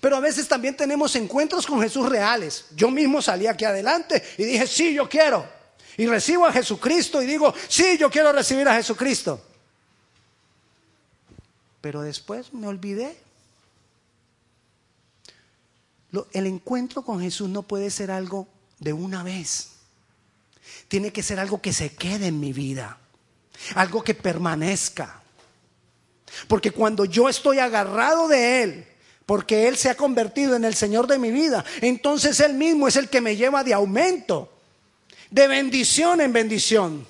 Pero 0.00 0.16
a 0.16 0.20
veces 0.20 0.46
también 0.46 0.76
tenemos 0.76 1.14
encuentros 1.16 1.66
con 1.66 1.80
Jesús 1.80 2.08
reales. 2.08 2.66
Yo 2.76 2.90
mismo 2.90 3.22
salí 3.22 3.46
aquí 3.46 3.64
adelante 3.64 4.22
y 4.36 4.44
dije, 4.44 4.66
sí, 4.66 4.94
yo 4.94 5.08
quiero. 5.08 5.46
Y 5.96 6.06
recibo 6.06 6.46
a 6.46 6.52
Jesucristo 6.52 7.22
y 7.22 7.26
digo, 7.26 7.52
sí, 7.68 7.96
yo 7.98 8.10
quiero 8.10 8.32
recibir 8.32 8.68
a 8.68 8.74
Jesucristo 8.74 9.49
pero 11.80 12.02
después 12.02 12.52
me 12.52 12.66
olvidé. 12.66 13.16
el 16.32 16.46
encuentro 16.46 17.02
con 17.02 17.20
Jesús 17.20 17.48
no 17.48 17.62
puede 17.62 17.90
ser 17.90 18.10
algo 18.10 18.48
de 18.78 18.92
una 18.92 19.22
vez. 19.22 19.70
Tiene 20.88 21.12
que 21.12 21.22
ser 21.22 21.38
algo 21.38 21.62
que 21.62 21.72
se 21.72 21.94
quede 21.94 22.26
en 22.26 22.40
mi 22.40 22.52
vida, 22.52 22.98
algo 23.74 24.02
que 24.02 24.14
permanezca. 24.14 25.22
Porque 26.48 26.72
cuando 26.72 27.04
yo 27.04 27.28
estoy 27.28 27.58
agarrado 27.58 28.28
de 28.28 28.62
Él, 28.62 28.86
porque 29.24 29.68
Él 29.68 29.76
se 29.76 29.88
ha 29.88 29.94
convertido 29.94 30.56
en 30.56 30.64
el 30.64 30.74
Señor 30.74 31.06
de 31.06 31.18
mi 31.18 31.30
vida, 31.30 31.64
entonces 31.80 32.40
Él 32.40 32.54
mismo 32.54 32.88
es 32.88 32.96
el 32.96 33.08
que 33.08 33.20
me 33.20 33.36
lleva 33.36 33.62
de 33.62 33.74
aumento, 33.74 34.52
de 35.30 35.46
bendición 35.46 36.20
en 36.20 36.32
bendición, 36.32 37.06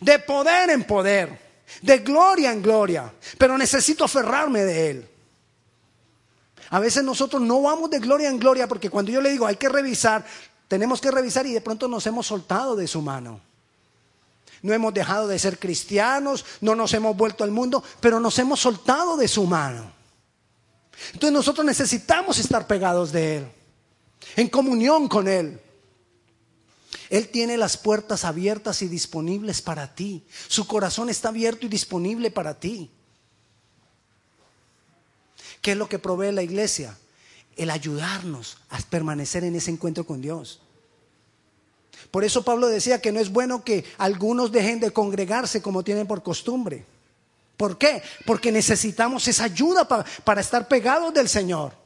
de 0.00 0.18
poder 0.18 0.70
en 0.70 0.84
poder 0.84 1.41
de 1.80 1.98
gloria 1.98 2.52
en 2.52 2.62
gloria, 2.62 3.12
pero 3.38 3.56
necesito 3.56 4.04
aferrarme 4.04 4.62
de 4.62 4.90
Él. 4.90 5.08
A 6.70 6.80
veces 6.80 7.04
nosotros 7.04 7.42
no 7.42 7.62
vamos 7.62 7.90
de 7.90 7.98
gloria 7.98 8.28
en 8.28 8.38
gloria 8.38 8.66
porque 8.66 8.90
cuando 8.90 9.12
yo 9.12 9.20
le 9.20 9.30
digo 9.30 9.46
hay 9.46 9.56
que 9.56 9.68
revisar, 9.68 10.24
tenemos 10.68 11.00
que 11.00 11.10
revisar 11.10 11.46
y 11.46 11.52
de 11.52 11.60
pronto 11.60 11.86
nos 11.88 12.06
hemos 12.06 12.26
soltado 12.26 12.76
de 12.76 12.86
su 12.86 13.02
mano. 13.02 13.40
No 14.62 14.72
hemos 14.72 14.94
dejado 14.94 15.26
de 15.26 15.38
ser 15.38 15.58
cristianos, 15.58 16.44
no 16.60 16.74
nos 16.74 16.94
hemos 16.94 17.16
vuelto 17.16 17.44
al 17.44 17.50
mundo, 17.50 17.82
pero 18.00 18.20
nos 18.20 18.38
hemos 18.38 18.60
soltado 18.60 19.16
de 19.16 19.28
su 19.28 19.44
mano. 19.44 19.92
Entonces 21.12 21.32
nosotros 21.32 21.66
necesitamos 21.66 22.38
estar 22.38 22.66
pegados 22.66 23.12
de 23.12 23.38
Él, 23.38 23.46
en 24.36 24.48
comunión 24.48 25.08
con 25.08 25.26
Él. 25.28 25.60
Él 27.10 27.28
tiene 27.28 27.56
las 27.56 27.76
puertas 27.76 28.24
abiertas 28.24 28.82
y 28.82 28.88
disponibles 28.88 29.62
para 29.62 29.94
ti. 29.94 30.24
Su 30.48 30.66
corazón 30.66 31.08
está 31.08 31.28
abierto 31.28 31.66
y 31.66 31.68
disponible 31.68 32.30
para 32.30 32.58
ti. 32.58 32.90
¿Qué 35.60 35.72
es 35.72 35.76
lo 35.76 35.88
que 35.88 35.98
provee 35.98 36.32
la 36.32 36.42
iglesia? 36.42 36.96
El 37.56 37.70
ayudarnos 37.70 38.58
a 38.70 38.78
permanecer 38.78 39.44
en 39.44 39.54
ese 39.54 39.70
encuentro 39.70 40.04
con 40.04 40.20
Dios. 40.20 40.60
Por 42.10 42.24
eso 42.24 42.42
Pablo 42.42 42.66
decía 42.66 43.00
que 43.00 43.12
no 43.12 43.20
es 43.20 43.30
bueno 43.30 43.62
que 43.62 43.84
algunos 43.98 44.50
dejen 44.50 44.80
de 44.80 44.90
congregarse 44.90 45.62
como 45.62 45.84
tienen 45.84 46.06
por 46.06 46.22
costumbre. 46.22 46.84
¿Por 47.56 47.78
qué? 47.78 48.02
Porque 48.26 48.50
necesitamos 48.50 49.28
esa 49.28 49.44
ayuda 49.44 49.86
para, 49.86 50.04
para 50.24 50.40
estar 50.40 50.66
pegados 50.66 51.14
del 51.14 51.28
Señor 51.28 51.81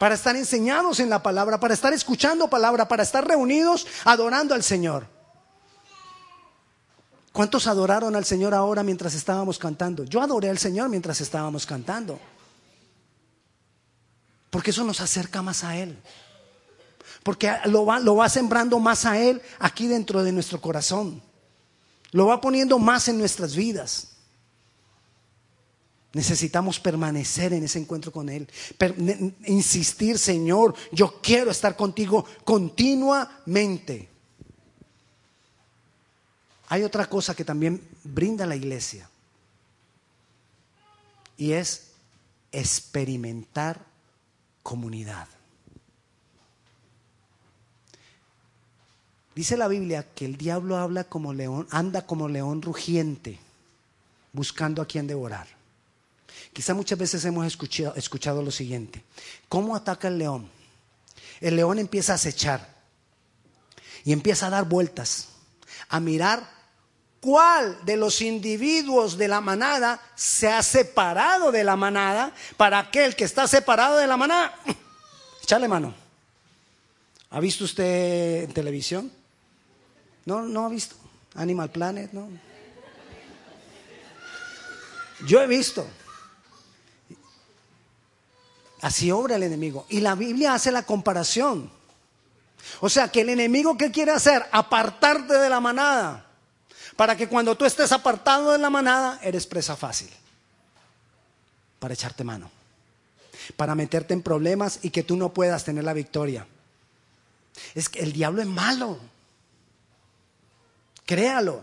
para 0.00 0.14
estar 0.14 0.34
enseñados 0.34 0.98
en 0.98 1.10
la 1.10 1.22
palabra, 1.22 1.60
para 1.60 1.74
estar 1.74 1.92
escuchando 1.92 2.48
palabra, 2.48 2.88
para 2.88 3.02
estar 3.02 3.22
reunidos 3.22 3.86
adorando 4.06 4.54
al 4.54 4.62
Señor. 4.62 5.06
¿Cuántos 7.32 7.66
adoraron 7.66 8.16
al 8.16 8.24
Señor 8.24 8.54
ahora 8.54 8.82
mientras 8.82 9.12
estábamos 9.12 9.58
cantando? 9.58 10.04
Yo 10.04 10.22
adoré 10.22 10.48
al 10.48 10.56
Señor 10.56 10.88
mientras 10.88 11.20
estábamos 11.20 11.66
cantando. 11.66 12.18
Porque 14.48 14.70
eso 14.70 14.84
nos 14.84 15.02
acerca 15.02 15.42
más 15.42 15.64
a 15.64 15.76
Él. 15.76 15.98
Porque 17.22 17.52
lo 17.66 17.84
va, 17.84 18.00
lo 18.00 18.16
va 18.16 18.30
sembrando 18.30 18.78
más 18.78 19.04
a 19.04 19.18
Él 19.18 19.42
aquí 19.58 19.86
dentro 19.86 20.24
de 20.24 20.32
nuestro 20.32 20.62
corazón. 20.62 21.20
Lo 22.12 22.24
va 22.24 22.40
poniendo 22.40 22.78
más 22.78 23.08
en 23.08 23.18
nuestras 23.18 23.54
vidas. 23.54 24.12
Necesitamos 26.12 26.80
permanecer 26.80 27.52
en 27.52 27.62
ese 27.64 27.78
encuentro 27.78 28.10
con 28.10 28.28
Él. 28.28 28.48
insistir, 29.46 30.18
Señor, 30.18 30.74
yo 30.90 31.20
quiero 31.22 31.50
estar 31.50 31.76
contigo 31.76 32.24
continuamente. 32.44 34.08
Hay 36.68 36.82
otra 36.82 37.06
cosa 37.06 37.34
que 37.34 37.44
también 37.44 37.80
brinda 38.02 38.44
la 38.46 38.56
iglesia. 38.56 39.08
Y 41.36 41.52
es 41.52 41.92
experimentar 42.50 43.80
comunidad. 44.62 45.28
Dice 49.34 49.56
la 49.56 49.68
Biblia 49.68 50.06
que 50.12 50.26
el 50.26 50.36
diablo 50.36 50.76
habla 50.76 51.04
como 51.04 51.32
león, 51.32 51.68
anda 51.70 52.04
como 52.04 52.28
león 52.28 52.62
rugiente, 52.62 53.38
buscando 54.32 54.82
a 54.82 54.86
quien 54.86 55.06
devorar. 55.06 55.59
Quizá 56.52 56.74
muchas 56.74 56.98
veces 56.98 57.24
hemos 57.24 57.46
escuchado, 57.46 58.42
lo 58.42 58.50
siguiente. 58.50 59.02
¿Cómo 59.48 59.76
ataca 59.76 60.08
el 60.08 60.18
león? 60.18 60.50
El 61.40 61.56
león 61.56 61.78
empieza 61.78 62.12
a 62.12 62.16
acechar 62.16 62.74
y 64.04 64.12
empieza 64.12 64.48
a 64.48 64.50
dar 64.50 64.64
vueltas, 64.64 65.28
a 65.88 66.00
mirar 66.00 66.48
cuál 67.20 67.78
de 67.84 67.96
los 67.96 68.20
individuos 68.20 69.16
de 69.16 69.28
la 69.28 69.40
manada 69.40 70.00
se 70.16 70.48
ha 70.48 70.62
separado 70.62 71.52
de 71.52 71.64
la 71.64 71.76
manada 71.76 72.32
para 72.56 72.78
aquel 72.78 73.14
que 73.14 73.24
está 73.24 73.46
separado 73.46 73.96
de 73.96 74.06
la 74.06 74.16
manada. 74.16 74.54
Echarle 75.42 75.68
mano. 75.68 75.94
¿Ha 77.30 77.38
visto 77.38 77.64
usted 77.64 78.44
en 78.44 78.52
televisión? 78.52 79.12
No, 80.24 80.42
no 80.42 80.66
ha 80.66 80.68
visto. 80.68 80.96
Animal 81.34 81.70
Planet, 81.70 82.12
no. 82.12 82.28
Yo 85.26 85.40
he 85.40 85.46
visto. 85.46 85.86
Así 88.80 89.10
obra 89.10 89.36
el 89.36 89.42
enemigo. 89.42 89.86
Y 89.88 90.00
la 90.00 90.14
Biblia 90.14 90.54
hace 90.54 90.72
la 90.72 90.84
comparación. 90.84 91.70
O 92.80 92.88
sea, 92.88 93.08
que 93.08 93.22
el 93.22 93.28
enemigo 93.28 93.76
que 93.76 93.90
quiere 93.90 94.12
hacer, 94.12 94.46
apartarte 94.52 95.34
de 95.34 95.48
la 95.48 95.60
manada, 95.60 96.26
para 96.96 97.16
que 97.16 97.28
cuando 97.28 97.56
tú 97.56 97.64
estés 97.64 97.92
apartado 97.92 98.52
de 98.52 98.58
la 98.58 98.70
manada, 98.70 99.18
eres 99.22 99.46
presa 99.46 99.76
fácil, 99.76 100.10
para 101.78 101.94
echarte 101.94 102.24
mano, 102.24 102.50
para 103.56 103.74
meterte 103.74 104.14
en 104.14 104.22
problemas 104.22 104.80
y 104.82 104.90
que 104.90 105.02
tú 105.02 105.16
no 105.16 105.32
puedas 105.32 105.64
tener 105.64 105.84
la 105.84 105.94
victoria. 105.94 106.46
Es 107.74 107.88
que 107.88 108.00
el 108.00 108.12
diablo 108.12 108.42
es 108.42 108.48
malo, 108.48 108.98
créalo. 111.06 111.62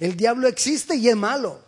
El 0.00 0.16
diablo 0.16 0.48
existe 0.48 0.96
y 0.96 1.08
es 1.08 1.16
malo. 1.16 1.60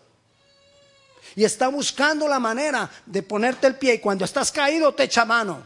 Y 1.37 1.45
está 1.45 1.69
buscando 1.69 2.29
la 2.29 2.38
manera 2.38 2.91
de 3.07 3.23
ponerte 3.23 3.67
el 3.67 3.76
pie 3.76 3.95
y 3.95 3.99
cuando 3.99 4.25
estás 4.25 4.53
caído 4.53 4.95
te 4.95 5.05
echa 5.05 5.25
mano. 5.25 5.62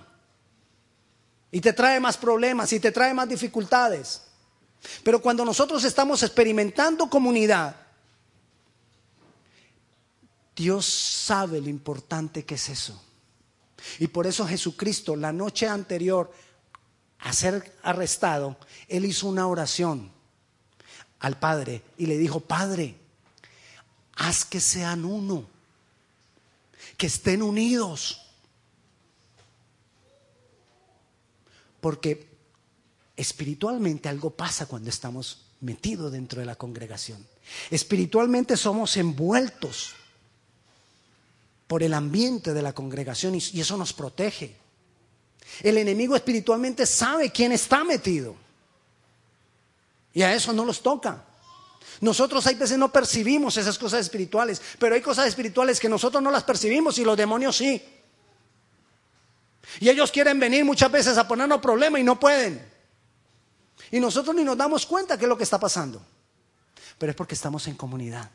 Y 1.51 1.61
te 1.61 1.73
trae 1.73 2.01
más 2.01 2.17
problemas 2.17 2.73
y 2.73 2.81
te 2.81 2.93
trae 2.93 3.15
más 3.15 3.29
dificultades. 3.29 4.23
Pero 5.03 5.21
cuando 5.21 5.45
nosotros 5.45 5.85
estamos 5.85 6.23
experimentando 6.23 7.09
comunidad, 7.09 7.77
Dios 10.55 10.87
sabe 10.87 11.61
lo 11.61 11.69
importante 11.69 12.45
que 12.45 12.57
es 12.57 12.69
eso. 12.69 13.03
Y 13.99 14.09
por 14.09 14.27
eso 14.27 14.47
Jesucristo, 14.47 15.17
la 15.17 15.33
noche 15.33 15.69
anterior 15.69 16.33
a 17.21 17.33
ser 17.33 17.75
arrestado, 17.83 18.57
Él 18.89 19.05
hizo 19.05 19.29
una 19.29 19.47
oración 19.47 20.11
al 21.21 21.39
Padre 21.39 21.83
y 21.97 22.07
le 22.07 22.17
dijo, 22.17 22.41
Padre, 22.41 22.97
haz 24.17 24.45
que 24.45 24.61
sean 24.61 25.05
uno, 25.05 25.49
que 26.97 27.07
estén 27.07 27.43
unidos. 27.43 28.25
Porque 31.81 32.29
espiritualmente 33.17 34.09
algo 34.09 34.31
pasa 34.31 34.67
cuando 34.67 34.91
estamos 34.91 35.47
metidos 35.61 36.13
dentro 36.13 36.41
de 36.41 36.47
la 36.47 36.57
congregación. 36.57 37.25
Espiritualmente 37.71 38.57
somos 38.57 38.97
envueltos 38.97 39.95
por 41.67 41.83
el 41.83 41.95
ambiente 41.95 42.55
de 42.55 42.63
la 42.63 42.73
congregación 42.73 43.35
y, 43.35 43.61
eso 43.61 43.77
nos 43.77 43.93
protege. 43.93 44.57
El 45.63 45.79
enemigo 45.79 46.17
espiritualmente 46.17 46.87
sabe 46.87 47.31
quién 47.31 47.53
está 47.53 47.85
metido. 47.85 48.35
Y 50.15 50.23
a 50.23 50.35
eso 50.35 50.53
no 50.53 50.65
los 50.65 50.83
toca. 50.83 51.25
Nosotros 52.00 52.47
hay 52.47 52.55
veces 52.55 52.78
no 52.78 52.93
percibimos 52.93 53.57
esas 53.57 53.78
cosas 53.78 54.00
espirituales, 54.00 54.62
pero 54.78 54.95
hay 54.95 55.00
cosas 55.00 55.26
espirituales 55.26 55.81
que 55.81 55.88
nosotros 55.88 56.23
no 56.23 56.31
las 56.31 56.45
percibimos 56.45 56.99
y 56.99 57.05
los 57.05 57.17
demonios 57.17 57.57
sí. 57.57 57.83
Y 59.81 59.88
ellos 59.88 60.11
quieren 60.11 60.38
venir 60.38 60.64
muchas 60.64 60.90
veces 60.90 61.19
a 61.19 61.26
ponernos 61.26 61.61
problemas 61.61 62.00
y 62.00 62.05
no 62.05 62.19
pueden. 62.19 62.64
Y 63.90 64.00
nosotros 64.00 64.35
ni 64.35 64.45
nos 64.45 64.57
damos 64.57 64.87
cuenta 64.87 65.17
que 65.17 65.25
es 65.25 65.28
lo 65.28 65.37
que 65.37 65.45
está 65.45 65.59
pasando. 65.59 66.00
Pero 66.99 67.11
es 67.11 67.17
porque 67.17 67.35
estamos 67.35 67.67
en 67.69 67.75
comunidad. 67.75 68.31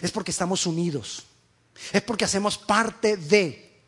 Es 0.00 0.10
porque 0.10 0.30
estamos 0.30 0.66
unidos. 0.66 1.24
Es 1.92 2.02
porque 2.02 2.24
hacemos 2.24 2.58
parte 2.58 3.16
de. 3.16 3.80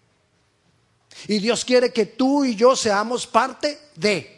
Y 1.29 1.39
Dios 1.39 1.65
quiere 1.65 1.93
que 1.93 2.07
tú 2.07 2.45
y 2.45 2.55
yo 2.55 2.77
seamos 2.77 3.27
parte 3.27 3.79
de. 3.95 4.34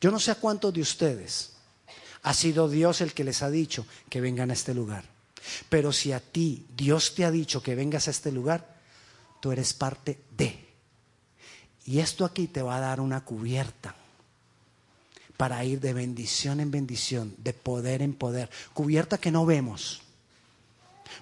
Yo 0.00 0.10
no 0.10 0.18
sé 0.18 0.30
a 0.30 0.36
cuántos 0.36 0.72
de 0.74 0.80
ustedes 0.80 1.52
ha 2.22 2.34
sido 2.34 2.68
Dios 2.68 3.00
el 3.00 3.14
que 3.14 3.24
les 3.24 3.42
ha 3.42 3.50
dicho 3.50 3.86
que 4.08 4.20
vengan 4.20 4.50
a 4.50 4.54
este 4.54 4.74
lugar. 4.74 5.04
Pero 5.68 5.92
si 5.92 6.12
a 6.12 6.20
ti 6.20 6.66
Dios 6.76 7.14
te 7.14 7.24
ha 7.24 7.30
dicho 7.30 7.62
que 7.62 7.74
vengas 7.74 8.08
a 8.08 8.10
este 8.10 8.32
lugar, 8.32 8.76
tú 9.40 9.52
eres 9.52 9.72
parte 9.72 10.18
de. 10.36 10.66
Y 11.84 12.00
esto 12.00 12.24
aquí 12.24 12.48
te 12.48 12.62
va 12.62 12.76
a 12.76 12.80
dar 12.80 13.00
una 13.00 13.24
cubierta 13.24 13.94
para 15.36 15.64
ir 15.64 15.80
de 15.80 15.92
bendición 15.92 16.60
en 16.60 16.70
bendición, 16.70 17.34
de 17.38 17.52
poder 17.52 18.02
en 18.02 18.14
poder. 18.14 18.50
Cubierta 18.72 19.18
que 19.18 19.30
no 19.30 19.46
vemos, 19.46 20.02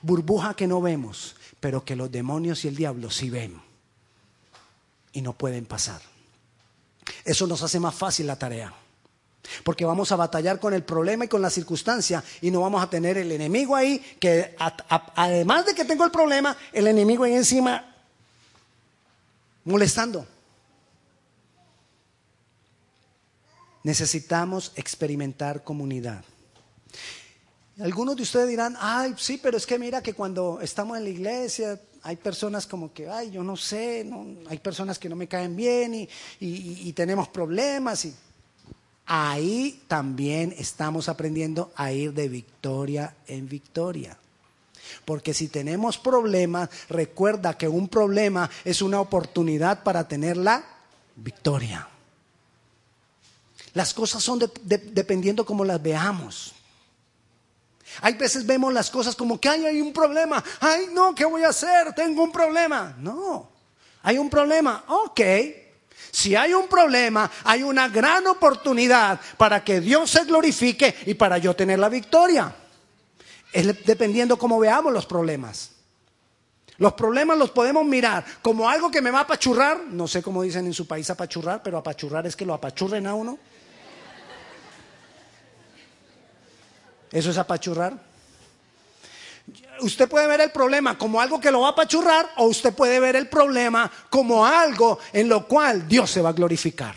burbuja 0.03 0.55
que 0.55 0.67
no 0.67 0.81
vemos, 0.81 1.37
pero 1.61 1.85
que 1.85 1.97
los 1.97 2.11
demonios 2.11 2.65
y 2.65 2.69
el 2.69 2.77
diablo 2.77 3.11
sí 3.11 3.29
ven 3.29 3.61
y 5.13 5.21
no 5.21 5.35
pueden 5.35 5.67
pasar. 5.67 6.14
Eso 7.25 7.47
nos 7.47 7.63
hace 7.63 7.81
más 7.81 7.95
fácil 7.95 8.27
la 8.27 8.39
tarea. 8.39 8.73
Porque 9.63 9.85
vamos 9.85 10.11
a 10.11 10.17
batallar 10.17 10.59
con 10.59 10.73
el 10.73 10.85
problema 10.85 11.27
y 11.27 11.29
con 11.29 11.43
la 11.43 11.51
circunstancia 11.51 12.25
y 12.41 12.51
no 12.51 12.63
vamos 12.63 12.83
a 12.83 12.89
tener 12.89 13.19
el 13.19 13.31
enemigo 13.31 13.77
ahí 13.77 13.99
que 14.19 14.57
además 15.15 15.67
de 15.67 15.75
que 15.75 15.85
tengo 15.85 16.05
el 16.05 16.11
problema, 16.11 16.57
el 16.73 16.87
enemigo 16.87 17.25
ahí 17.25 17.35
encima 17.35 17.95
molestando. 19.65 20.27
Necesitamos 23.83 24.73
experimentar 24.77 25.63
comunidad. 25.63 26.25
Algunos 27.81 28.17
de 28.17 28.23
ustedes 28.23 28.49
dirán, 28.49 28.77
ay, 28.79 29.15
sí, 29.19 29.39
pero 29.43 29.59
es 29.59 29.67
que 29.67 29.79
mira 29.79 30.03
que 30.03 30.15
cuando 30.15 30.61
estamos 30.63 30.97
en 30.97 31.05
la 31.05 31.11
iglesia 31.11 31.79
hay 32.05 32.17
personas 32.17 32.67
como 32.67 32.93
que, 32.93 33.09
ay, 33.09 33.31
yo 33.31 33.43
no 33.43 33.57
sé, 33.57 34.07
hay 34.49 34.59
personas 34.59 34.99
que 34.99 35.09
no 35.09 35.17
me 35.17 35.27
caen 35.27 35.57
bien 35.57 36.07
y, 36.39 36.93
tenemos 36.93 37.29
problemas. 37.29 38.05
Y 38.05 38.15
ahí 39.07 39.83
también 39.89 40.55
estamos 40.59 41.09
aprendiendo 41.09 41.73
a 41.75 41.93
ir 41.93 42.13
de 42.13 42.29
victoria 42.29 43.15
en 43.27 43.49
victoria. 43.49 44.19
Porque 45.07 45.33
si 45.33 45.49
tenemos 45.49 45.97
problemas, 45.97 46.69
recuerda 46.91 47.57
que 47.57 47.69
un 47.69 47.89
problema 47.89 48.51
es 48.67 48.83
una 48.83 49.01
oportunidad 49.01 49.83
para 49.83 50.07
tener 50.07 50.37
la 50.37 50.63
victoria. 51.17 51.89
Las 53.73 53.95
cosas 53.95 54.23
son 54.23 54.41
dependiendo 54.63 55.47
cómo 55.47 55.65
las 55.65 55.83
veamos. 55.83 56.54
Hay 58.01 58.15
veces 58.15 58.47
vemos 58.47 58.73
las 58.73 58.91
cosas 58.91 59.15
como 59.17 59.41
que 59.41 59.49
hay 59.49 59.81
un 59.81 59.93
problema. 59.93 60.43
Ay, 60.61 60.89
no, 60.93 61.15
¿qué 61.15 61.25
voy 61.25 61.45
a 61.45 61.49
hacer? 61.49 61.93
Tengo 61.95 62.23
un 62.23 62.33
problema. 62.33 62.95
No, 62.99 63.51
hay 64.03 64.19
un 64.19 64.31
problema. 64.31 64.85
Ok. 64.89 65.21
Si 66.11 66.37
hay 66.37 66.55
un 66.55 66.69
problema, 66.69 67.29
hay 67.43 67.65
una 67.65 67.89
gran 67.89 68.27
oportunidad 68.29 69.21
para 69.37 69.65
que 69.65 69.81
Dios 69.81 70.11
se 70.11 70.25
glorifique 70.25 70.95
y 71.07 71.15
para 71.15 71.39
yo 71.39 71.57
tener 71.57 71.81
la 71.81 71.89
victoria. 71.89 72.55
Es 73.53 73.85
dependiendo 73.85 74.39
cómo 74.39 74.61
veamos 74.61 74.93
los 74.93 75.07
problemas. 75.07 75.73
Los 76.79 76.93
problemas 76.95 77.39
los 77.39 77.51
podemos 77.51 77.85
mirar 77.85 78.25
como 78.43 78.69
algo 78.69 78.91
que 78.91 79.01
me 79.01 79.11
va 79.11 79.21
a 79.21 79.23
apachurrar. 79.23 79.81
No 79.91 80.09
sé 80.09 80.23
cómo 80.23 80.43
dicen 80.43 80.67
en 80.67 80.75
su 80.75 80.87
país 80.87 81.09
apachurrar, 81.11 81.63
pero 81.63 81.79
apachurrar 81.79 82.27
es 82.27 82.35
que 82.37 82.47
lo 82.47 82.55
apachurren 82.55 83.07
a 83.07 83.15
uno. 83.15 83.39
¿Eso 87.15 87.31
es 87.31 87.39
apachurrar? 87.39 87.97
Usted 89.81 90.09
puede 90.09 90.27
ver 90.27 90.41
el 90.41 90.51
problema 90.51 90.99
como 90.99 91.21
algo 91.21 91.41
que 91.41 91.53
lo 91.53 91.61
va 91.61 91.69
a 91.69 91.71
apachurrar 91.71 92.29
o 92.39 92.47
usted 92.47 92.75
puede 92.75 92.99
ver 92.99 93.15
el 93.15 93.29
problema 93.29 93.91
como 94.11 94.45
algo 94.45 94.99
en 95.13 95.29
lo 95.29 95.47
cual 95.47 95.87
Dios 95.87 96.11
se 96.11 96.21
va 96.21 96.31
a 96.31 96.33
glorificar. 96.33 96.97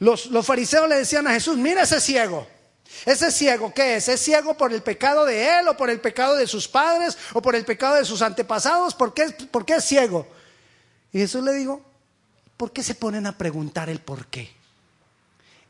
Los, 0.00 0.26
los 0.26 0.44
fariseos 0.44 0.88
le 0.88 0.96
decían 0.96 1.28
a 1.28 1.34
Jesús, 1.34 1.56
mira 1.56 1.82
ese 1.82 2.00
ciego. 2.00 2.48
Ese 3.04 3.30
ciego, 3.30 3.72
¿qué 3.72 3.96
es? 3.96 4.08
¿Es 4.08 4.20
ciego 4.20 4.56
por 4.56 4.72
el 4.72 4.82
pecado 4.82 5.24
de 5.24 5.60
él 5.60 5.68
o 5.68 5.76
por 5.76 5.88
el 5.88 6.00
pecado 6.00 6.34
de 6.34 6.48
sus 6.48 6.66
padres 6.66 7.16
o 7.32 7.40
por 7.40 7.54
el 7.54 7.64
pecado 7.64 7.94
de 7.94 8.04
sus 8.04 8.22
antepasados? 8.22 8.92
¿Por 8.92 9.14
qué, 9.14 9.26
por 9.52 9.64
qué 9.64 9.74
es 9.74 9.84
ciego? 9.84 10.26
Y 11.12 11.20
Jesús 11.20 11.44
le 11.44 11.52
dijo, 11.52 11.80
¿por 12.56 12.72
qué 12.72 12.82
se 12.82 12.96
ponen 12.96 13.24
a 13.26 13.38
preguntar 13.38 13.88
el 13.88 14.00
por 14.00 14.26
qué? 14.26 14.52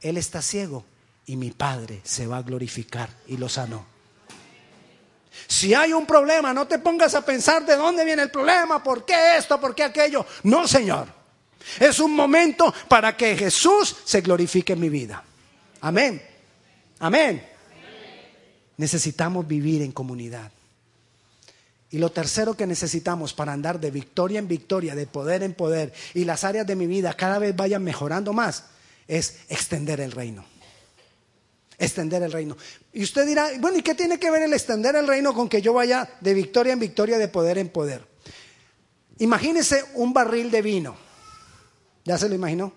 Él 0.01 0.16
está 0.16 0.40
ciego 0.40 0.87
y 1.27 1.37
mi 1.37 1.51
Padre 1.51 2.01
se 2.05 2.27
va 2.27 2.39
a 2.39 2.43
glorificar 2.43 3.11
y 3.27 3.37
lo 3.37 3.49
sanó. 3.49 3.87
Si 5.47 5.75
hay 5.75 5.93
un 5.93 6.07
problema, 6.07 6.55
no 6.55 6.67
te 6.67 6.79
pongas 6.79 7.15
a 7.15 7.25
pensar 7.25 7.65
de 7.67 7.77
dónde 7.77 8.05
viene 8.05 8.23
el 8.23 8.31
problema, 8.31 8.83
por 8.83 9.05
qué 9.05 9.37
esto, 9.37 9.61
por 9.61 9.75
qué 9.75 9.85
aquello. 9.85 10.25
No, 10.45 10.67
Señor. 10.67 11.09
Es 11.81 11.99
un 11.99 12.15
momento 12.15 12.73
para 12.89 13.17
que 13.17 13.37
Jesús 13.37 13.97
se 14.05 14.21
glorifique 14.21 14.73
en 14.73 14.81
mi 14.81 14.89
vida. 14.89 15.23
Amén. 15.81 16.23
Amén. 17.01 17.47
Necesitamos 18.77 19.47
vivir 19.47 19.83
en 19.83 19.93
comunidad. 19.93 20.51
Y 21.91 21.99
lo 21.99 22.11
tercero 22.11 22.55
que 22.55 22.67
necesitamos 22.67 23.33
para 23.33 23.53
andar 23.53 23.79
de 23.81 23.91
victoria 23.91 24.39
en 24.39 24.49
victoria, 24.49 24.95
de 24.95 25.07
poder 25.07 25.43
en 25.43 25.55
poder, 25.55 25.93
y 26.15 26.25
las 26.25 26.45
áreas 26.45 26.67
de 26.67 26.77
mi 26.77 26.87
vida 26.87 27.15
cada 27.15 27.39
vez 27.39 27.55
vayan 27.55 27.83
mejorando 27.83 28.33
más, 28.33 28.65
es 29.07 29.39
extender 29.49 30.01
el 30.01 30.12
reino. 30.12 30.45
Extender 31.79 32.23
el 32.23 32.33
reino. 32.33 32.57
Y 32.93 33.03
usted 33.03 33.27
dirá, 33.27 33.51
bueno, 33.59 33.77
¿y 33.79 33.83
qué 33.83 33.95
tiene 33.95 34.19
que 34.19 34.31
ver 34.31 34.43
el 34.43 34.53
extender 34.53 34.97
el 34.97 35.07
reino 35.07 35.35
con 35.35 35.49
que 35.49 35.61
yo 35.61 35.75
vaya 35.75 36.09
de 36.21 36.33
victoria 36.35 36.73
en 36.73 36.79
victoria, 36.79 37.19
de 37.19 37.29
poder 37.29 37.59
en 37.59 37.69
poder? 37.69 38.07
Imagínese 39.19 39.85
un 39.95 40.12
barril 40.12 40.51
de 40.51 40.62
vino. 40.62 40.97
¿Ya 42.05 42.17
se 42.19 42.29
lo 42.29 42.35
imaginó? 42.35 42.73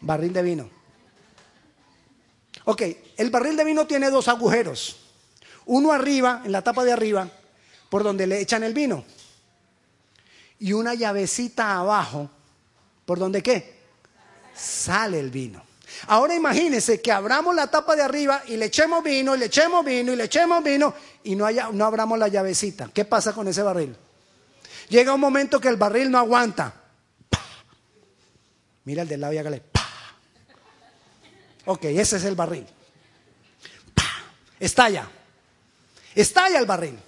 Barril 0.00 0.32
de 0.32 0.42
vino. 0.42 0.70
Ok, 2.64 2.82
el 3.16 3.30
barril 3.30 3.56
de 3.56 3.64
vino 3.64 3.86
tiene 3.86 4.10
dos 4.10 4.28
agujeros. 4.28 4.98
Uno 5.66 5.92
arriba, 5.92 6.42
en 6.44 6.52
la 6.52 6.62
tapa 6.62 6.84
de 6.84 6.92
arriba, 6.92 7.28
por 7.88 8.02
donde 8.04 8.26
le 8.26 8.40
echan 8.40 8.62
el 8.62 8.74
vino. 8.74 9.04
Y 10.58 10.72
una 10.72 10.94
llavecita 10.94 11.76
abajo, 11.76 12.30
por 13.04 13.18
donde 13.18 13.42
qué? 13.42 13.80
Sale 14.54 15.18
el 15.18 15.30
vino. 15.30 15.71
Ahora 16.06 16.34
imagínense 16.34 17.00
que 17.00 17.12
abramos 17.12 17.54
la 17.54 17.68
tapa 17.68 17.94
de 17.96 18.02
arriba 18.02 18.42
y 18.46 18.56
le 18.56 18.66
echemos 18.66 19.02
vino, 19.02 19.34
y 19.34 19.38
le 19.38 19.46
echemos 19.46 19.84
vino, 19.84 20.12
y 20.12 20.16
le 20.16 20.24
echemos 20.24 20.62
vino, 20.62 20.94
y 21.24 21.36
no, 21.36 21.46
haya, 21.46 21.70
no 21.72 21.84
abramos 21.84 22.18
la 22.18 22.28
llavecita. 22.28 22.90
¿Qué 22.92 23.04
pasa 23.04 23.32
con 23.32 23.48
ese 23.48 23.62
barril? 23.62 23.96
Llega 24.88 25.14
un 25.14 25.20
momento 25.20 25.60
que 25.60 25.68
el 25.68 25.76
barril 25.76 26.10
no 26.10 26.18
aguanta. 26.18 26.74
Mira 28.84 29.02
el 29.02 29.08
del 29.08 29.20
lado 29.20 29.32
y 29.32 29.38
hágale. 29.38 29.62
Ok, 31.64 31.84
ese 31.84 32.16
es 32.16 32.24
el 32.24 32.34
barril. 32.34 32.66
Estalla. 34.58 35.08
Estalla 36.14 36.58
el 36.58 36.66
barril. 36.66 36.98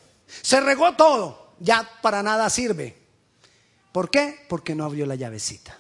Se 0.42 0.60
regó 0.60 0.94
todo. 0.94 1.54
Ya 1.58 1.88
para 2.02 2.22
nada 2.22 2.48
sirve. 2.50 2.96
¿Por 3.92 4.10
qué? 4.10 4.44
Porque 4.48 4.74
no 4.74 4.84
abrió 4.84 5.06
la 5.06 5.14
llavecita. 5.14 5.78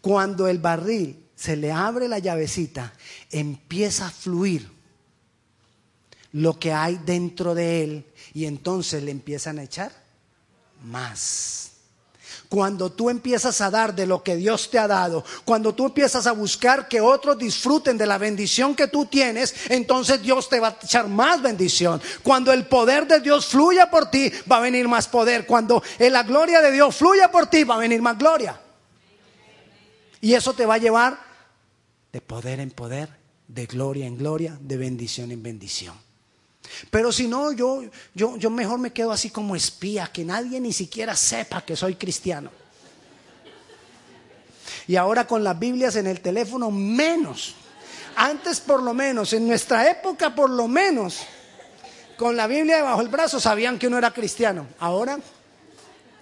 Cuando 0.00 0.48
el 0.48 0.58
barril 0.58 1.27
se 1.38 1.56
le 1.56 1.70
abre 1.70 2.08
la 2.08 2.18
llavecita, 2.18 2.92
empieza 3.30 4.08
a 4.08 4.10
fluir 4.10 4.68
lo 6.32 6.58
que 6.58 6.72
hay 6.72 6.98
dentro 7.04 7.54
de 7.54 7.84
él 7.84 8.04
y 8.34 8.46
entonces 8.46 9.04
le 9.04 9.12
empiezan 9.12 9.60
a 9.60 9.62
echar 9.62 9.92
más. 10.84 11.70
Cuando 12.48 12.90
tú 12.90 13.08
empiezas 13.08 13.60
a 13.60 13.70
dar 13.70 13.94
de 13.94 14.06
lo 14.06 14.22
que 14.22 14.34
Dios 14.34 14.68
te 14.68 14.80
ha 14.80 14.88
dado, 14.88 15.24
cuando 15.44 15.74
tú 15.74 15.86
empiezas 15.86 16.26
a 16.26 16.32
buscar 16.32 16.88
que 16.88 17.00
otros 17.00 17.38
disfruten 17.38 17.96
de 17.96 18.06
la 18.06 18.18
bendición 18.18 18.74
que 18.74 18.88
tú 18.88 19.06
tienes, 19.06 19.54
entonces 19.68 20.20
Dios 20.20 20.48
te 20.48 20.58
va 20.58 20.68
a 20.68 20.78
echar 20.82 21.06
más 21.06 21.40
bendición. 21.40 22.02
Cuando 22.24 22.52
el 22.52 22.66
poder 22.66 23.06
de 23.06 23.20
Dios 23.20 23.46
fluya 23.46 23.90
por 23.90 24.10
ti, 24.10 24.32
va 24.50 24.56
a 24.56 24.60
venir 24.60 24.88
más 24.88 25.06
poder. 25.06 25.46
Cuando 25.46 25.84
la 26.00 26.22
gloria 26.24 26.60
de 26.60 26.72
Dios 26.72 26.96
fluya 26.96 27.30
por 27.30 27.46
ti, 27.46 27.62
va 27.62 27.76
a 27.76 27.78
venir 27.78 28.02
más 28.02 28.18
gloria. 28.18 28.60
Y 30.20 30.34
eso 30.34 30.52
te 30.52 30.66
va 30.66 30.74
a 30.74 30.78
llevar 30.78 31.27
de 32.12 32.20
poder 32.20 32.60
en 32.60 32.70
poder, 32.70 33.08
de 33.46 33.66
gloria 33.66 34.06
en 34.06 34.16
gloria, 34.16 34.58
de 34.60 34.76
bendición 34.76 35.30
en 35.32 35.42
bendición. 35.42 35.94
Pero 36.90 37.12
si 37.12 37.28
no, 37.28 37.52
yo, 37.52 37.82
yo, 38.14 38.36
yo 38.36 38.50
mejor 38.50 38.78
me 38.78 38.92
quedo 38.92 39.12
así 39.12 39.30
como 39.30 39.56
espía, 39.56 40.10
que 40.12 40.24
nadie 40.24 40.60
ni 40.60 40.72
siquiera 40.72 41.16
sepa 41.16 41.64
que 41.64 41.76
soy 41.76 41.94
cristiano. 41.94 42.50
Y 44.86 44.96
ahora 44.96 45.26
con 45.26 45.44
las 45.44 45.58
Biblias 45.58 45.96
en 45.96 46.06
el 46.06 46.20
teléfono, 46.20 46.70
menos. 46.70 47.54
Antes 48.16 48.60
por 48.60 48.82
lo 48.82 48.94
menos, 48.94 49.32
en 49.32 49.46
nuestra 49.46 49.90
época 49.90 50.34
por 50.34 50.50
lo 50.50 50.66
menos, 50.66 51.20
con 52.16 52.36
la 52.36 52.46
Biblia 52.46 52.78
debajo 52.78 52.98
del 53.00 53.08
brazo 53.08 53.38
sabían 53.38 53.78
que 53.78 53.86
uno 53.86 53.98
era 53.98 54.12
cristiano. 54.12 54.66
Ahora, 54.80 55.18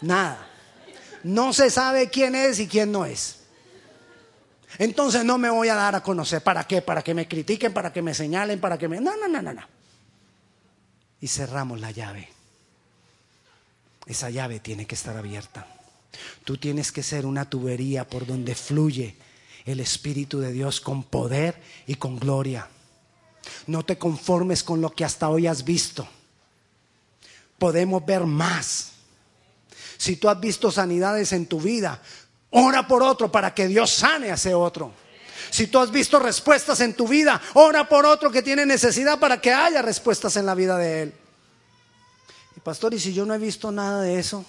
nada. 0.00 0.46
No 1.22 1.52
se 1.52 1.70
sabe 1.70 2.10
quién 2.10 2.34
es 2.34 2.60
y 2.60 2.68
quién 2.68 2.92
no 2.92 3.04
es. 3.06 3.45
Entonces 4.78 5.24
no 5.24 5.38
me 5.38 5.50
voy 5.50 5.68
a 5.68 5.74
dar 5.74 5.94
a 5.94 6.02
conocer. 6.02 6.42
¿Para 6.42 6.64
qué? 6.64 6.82
Para 6.82 7.02
que 7.02 7.14
me 7.14 7.26
critiquen, 7.26 7.72
para 7.72 7.92
que 7.92 8.02
me 8.02 8.14
señalen, 8.14 8.60
para 8.60 8.76
que 8.78 8.88
me... 8.88 9.00
No, 9.00 9.16
no, 9.16 9.28
no, 9.28 9.42
no, 9.42 9.52
no 9.52 9.76
y 11.20 11.28
cerramos 11.28 11.80
la 11.80 11.90
llave. 11.90 12.28
Esa 14.06 14.30
llave 14.30 14.60
tiene 14.60 14.86
que 14.86 14.94
estar 14.94 15.16
abierta. 15.16 15.66
Tú 16.44 16.56
tienes 16.56 16.92
que 16.92 17.02
ser 17.02 17.26
una 17.26 17.48
tubería 17.48 18.06
por 18.06 18.26
donde 18.26 18.54
fluye 18.54 19.16
el 19.64 19.80
Espíritu 19.80 20.38
de 20.38 20.52
Dios 20.52 20.80
con 20.80 21.02
poder 21.02 21.60
y 21.86 21.96
con 21.96 22.18
gloria. 22.18 22.68
No 23.66 23.84
te 23.84 23.98
conformes 23.98 24.62
con 24.62 24.80
lo 24.80 24.90
que 24.90 25.04
hasta 25.04 25.28
hoy 25.28 25.46
has 25.46 25.64
visto. 25.64 26.06
Podemos 27.58 28.04
ver 28.04 28.24
más. 28.24 28.92
Si 29.96 30.16
tú 30.16 30.28
has 30.28 30.38
visto 30.38 30.70
sanidades 30.70 31.32
en 31.32 31.46
tu 31.46 31.60
vida, 31.60 32.00
ora 32.56 32.86
por 32.86 33.02
otro 33.02 33.30
para 33.30 33.54
que 33.54 33.68
Dios 33.68 33.90
sane 33.90 34.30
a 34.30 34.34
ese 34.34 34.54
otro. 34.54 34.92
Si 35.50 35.66
tú 35.66 35.78
has 35.78 35.90
visto 35.90 36.18
respuestas 36.18 36.80
en 36.80 36.94
tu 36.94 37.06
vida, 37.06 37.40
ora 37.54 37.88
por 37.88 38.06
otro 38.06 38.30
que 38.30 38.42
tiene 38.42 38.64
necesidad 38.64 39.18
para 39.18 39.40
que 39.40 39.52
haya 39.52 39.82
respuestas 39.82 40.36
en 40.36 40.46
la 40.46 40.54
vida 40.54 40.76
de 40.78 41.02
él. 41.02 41.14
Y 42.56 42.60
pastor, 42.60 42.94
¿y 42.94 42.98
si 42.98 43.12
yo 43.12 43.26
no 43.26 43.34
he 43.34 43.38
visto 43.38 43.70
nada 43.70 44.02
de 44.02 44.18
eso? 44.18 44.44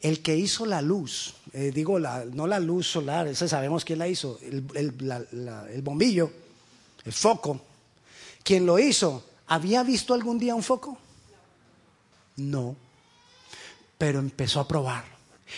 El 0.00 0.22
que 0.22 0.36
hizo 0.36 0.66
la 0.66 0.82
luz, 0.82 1.34
eh, 1.52 1.72
digo, 1.74 1.98
no 1.98 2.46
la 2.46 2.60
luz 2.60 2.86
solar, 2.86 3.26
esa 3.26 3.48
sabemos 3.48 3.84
quién 3.84 3.98
la 3.98 4.06
hizo, 4.06 4.38
el 4.42 5.82
bombillo, 5.82 6.30
el 7.04 7.12
foco, 7.12 7.60
quien 8.42 8.66
lo 8.66 8.78
hizo, 8.78 9.24
¿había 9.46 9.82
visto 9.82 10.12
algún 10.14 10.38
día 10.38 10.54
un 10.54 10.62
foco? 10.62 10.98
No, 12.36 12.76
pero 13.98 14.18
empezó 14.18 14.60
a 14.60 14.68
probar 14.68 15.14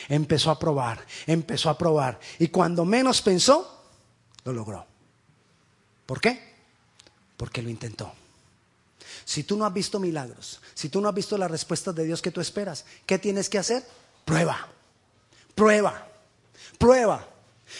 Empezó 0.08 0.50
a 0.50 0.58
probar, 0.58 1.04
empezó 1.26 1.70
a 1.70 1.78
probar. 1.78 2.18
Y 2.38 2.48
cuando 2.48 2.84
menos 2.84 3.22
pensó, 3.22 3.84
lo 4.44 4.52
logró. 4.52 4.86
¿Por 6.04 6.20
qué? 6.20 6.54
Porque 7.36 7.62
lo 7.62 7.70
intentó. 7.70 8.12
Si 9.24 9.44
tú 9.44 9.56
no 9.56 9.66
has 9.66 9.72
visto 9.72 9.98
milagros, 9.98 10.60
si 10.74 10.88
tú 10.88 11.00
no 11.00 11.08
has 11.08 11.14
visto 11.14 11.36
las 11.36 11.50
respuestas 11.50 11.94
de 11.94 12.04
Dios 12.04 12.22
que 12.22 12.30
tú 12.30 12.40
esperas, 12.40 12.84
¿qué 13.06 13.18
tienes 13.18 13.48
que 13.48 13.58
hacer? 13.58 13.84
Prueba, 14.24 14.68
prueba, 15.54 16.06
prueba. 16.78 17.26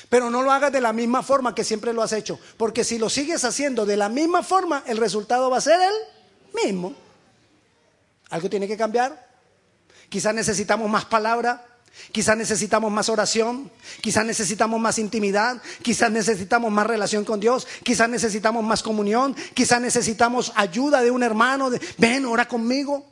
Pero 0.08 0.30
no 0.30 0.42
lo 0.42 0.50
hagas 0.50 0.72
de 0.72 0.80
la 0.80 0.92
misma 0.92 1.22
forma 1.22 1.54
que 1.54 1.62
siempre 1.62 1.92
lo 1.92 2.02
has 2.02 2.12
hecho, 2.12 2.40
porque 2.56 2.82
si 2.82 2.98
lo 2.98 3.08
sigues 3.08 3.44
haciendo 3.44 3.86
de 3.86 3.96
la 3.96 4.08
misma 4.08 4.42
forma, 4.42 4.82
el 4.86 4.96
resultado 4.96 5.48
va 5.48 5.58
a 5.58 5.60
ser 5.60 5.80
el 5.80 6.64
mismo. 6.64 6.94
¿Algo 8.30 8.50
tiene 8.50 8.66
que 8.66 8.76
cambiar? 8.76 9.25
Quizás 10.08 10.34
necesitamos 10.34 10.88
más 10.90 11.04
palabra, 11.04 11.64
Quizás 12.12 12.36
necesitamos 12.36 12.92
más 12.92 13.08
oración, 13.08 13.70
quizás 14.00 14.24
necesitamos 14.24 14.80
más 14.80 14.98
intimidad, 14.98 15.60
quizás 15.82 16.10
necesitamos 16.10 16.70
más 16.70 16.86
relación 16.86 17.24
con 17.24 17.40
Dios, 17.40 17.66
quizás 17.82 18.08
necesitamos 18.08 18.62
más 18.62 18.82
comunión, 18.82 19.34
quizás 19.54 19.80
necesitamos 19.80 20.52
ayuda 20.56 21.02
de 21.02 21.10
un 21.10 21.22
hermano, 21.22 21.70
ven, 21.98 22.26
ora 22.26 22.46
conmigo. 22.46 23.04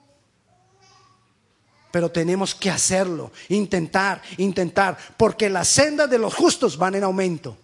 Pero 1.90 2.11
tenemos 2.11 2.54
que 2.54 2.70
hacerlo, 2.70 3.33
intentar, 3.48 4.20
intentar, 4.37 4.98
porque 5.16 5.48
las 5.48 5.68
sendas 5.68 6.11
de 6.11 6.18
los 6.18 6.35
justos 6.35 6.76
van 6.76 6.94
en 6.94 7.04
aumento. 7.04 7.57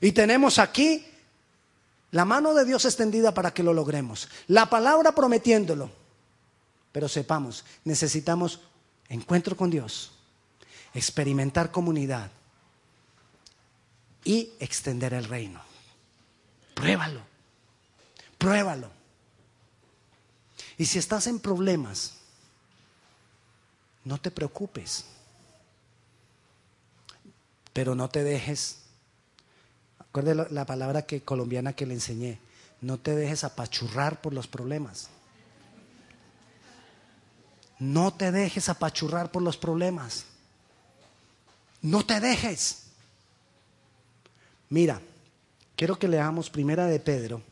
Y 0.00 0.12
tenemos 0.12 0.58
aquí 0.58 1.06
la 2.10 2.24
mano 2.24 2.54
de 2.54 2.64
Dios 2.64 2.84
extendida 2.84 3.32
para 3.32 3.54
que 3.54 3.62
lo 3.62 3.72
logremos, 3.72 4.28
la 4.48 4.68
palabra 4.68 5.14
prometiéndolo. 5.14 6.01
Pero 6.92 7.08
sepamos, 7.08 7.64
necesitamos 7.84 8.60
encuentro 9.08 9.56
con 9.56 9.70
Dios, 9.70 10.12
experimentar 10.94 11.70
comunidad 11.70 12.30
y 14.24 14.52
extender 14.60 15.14
el 15.14 15.24
reino. 15.24 15.60
Pruébalo, 16.74 17.20
pruébalo. 18.38 18.90
Y 20.78 20.86
si 20.86 20.98
estás 20.98 21.26
en 21.26 21.40
problemas, 21.40 22.14
no 24.04 24.18
te 24.18 24.30
preocupes, 24.30 25.06
pero 27.72 27.94
no 27.94 28.08
te 28.08 28.22
dejes, 28.22 28.78
acuérdate 29.98 30.52
la 30.52 30.66
palabra 30.66 31.02
que, 31.02 31.22
colombiana 31.22 31.74
que 31.74 31.86
le 31.86 31.94
enseñé, 31.94 32.38
no 32.80 32.98
te 32.98 33.14
dejes 33.14 33.44
apachurrar 33.44 34.20
por 34.20 34.34
los 34.34 34.48
problemas. 34.48 35.08
No 37.82 38.14
te 38.14 38.30
dejes 38.30 38.68
apachurrar 38.68 39.32
por 39.32 39.42
los 39.42 39.56
problemas. 39.56 40.24
No 41.80 42.06
te 42.06 42.20
dejes. 42.20 42.84
Mira, 44.68 45.00
quiero 45.74 45.98
que 45.98 46.06
leamos 46.06 46.48
Primera 46.48 46.86
de 46.86 47.00
Pedro, 47.00 47.42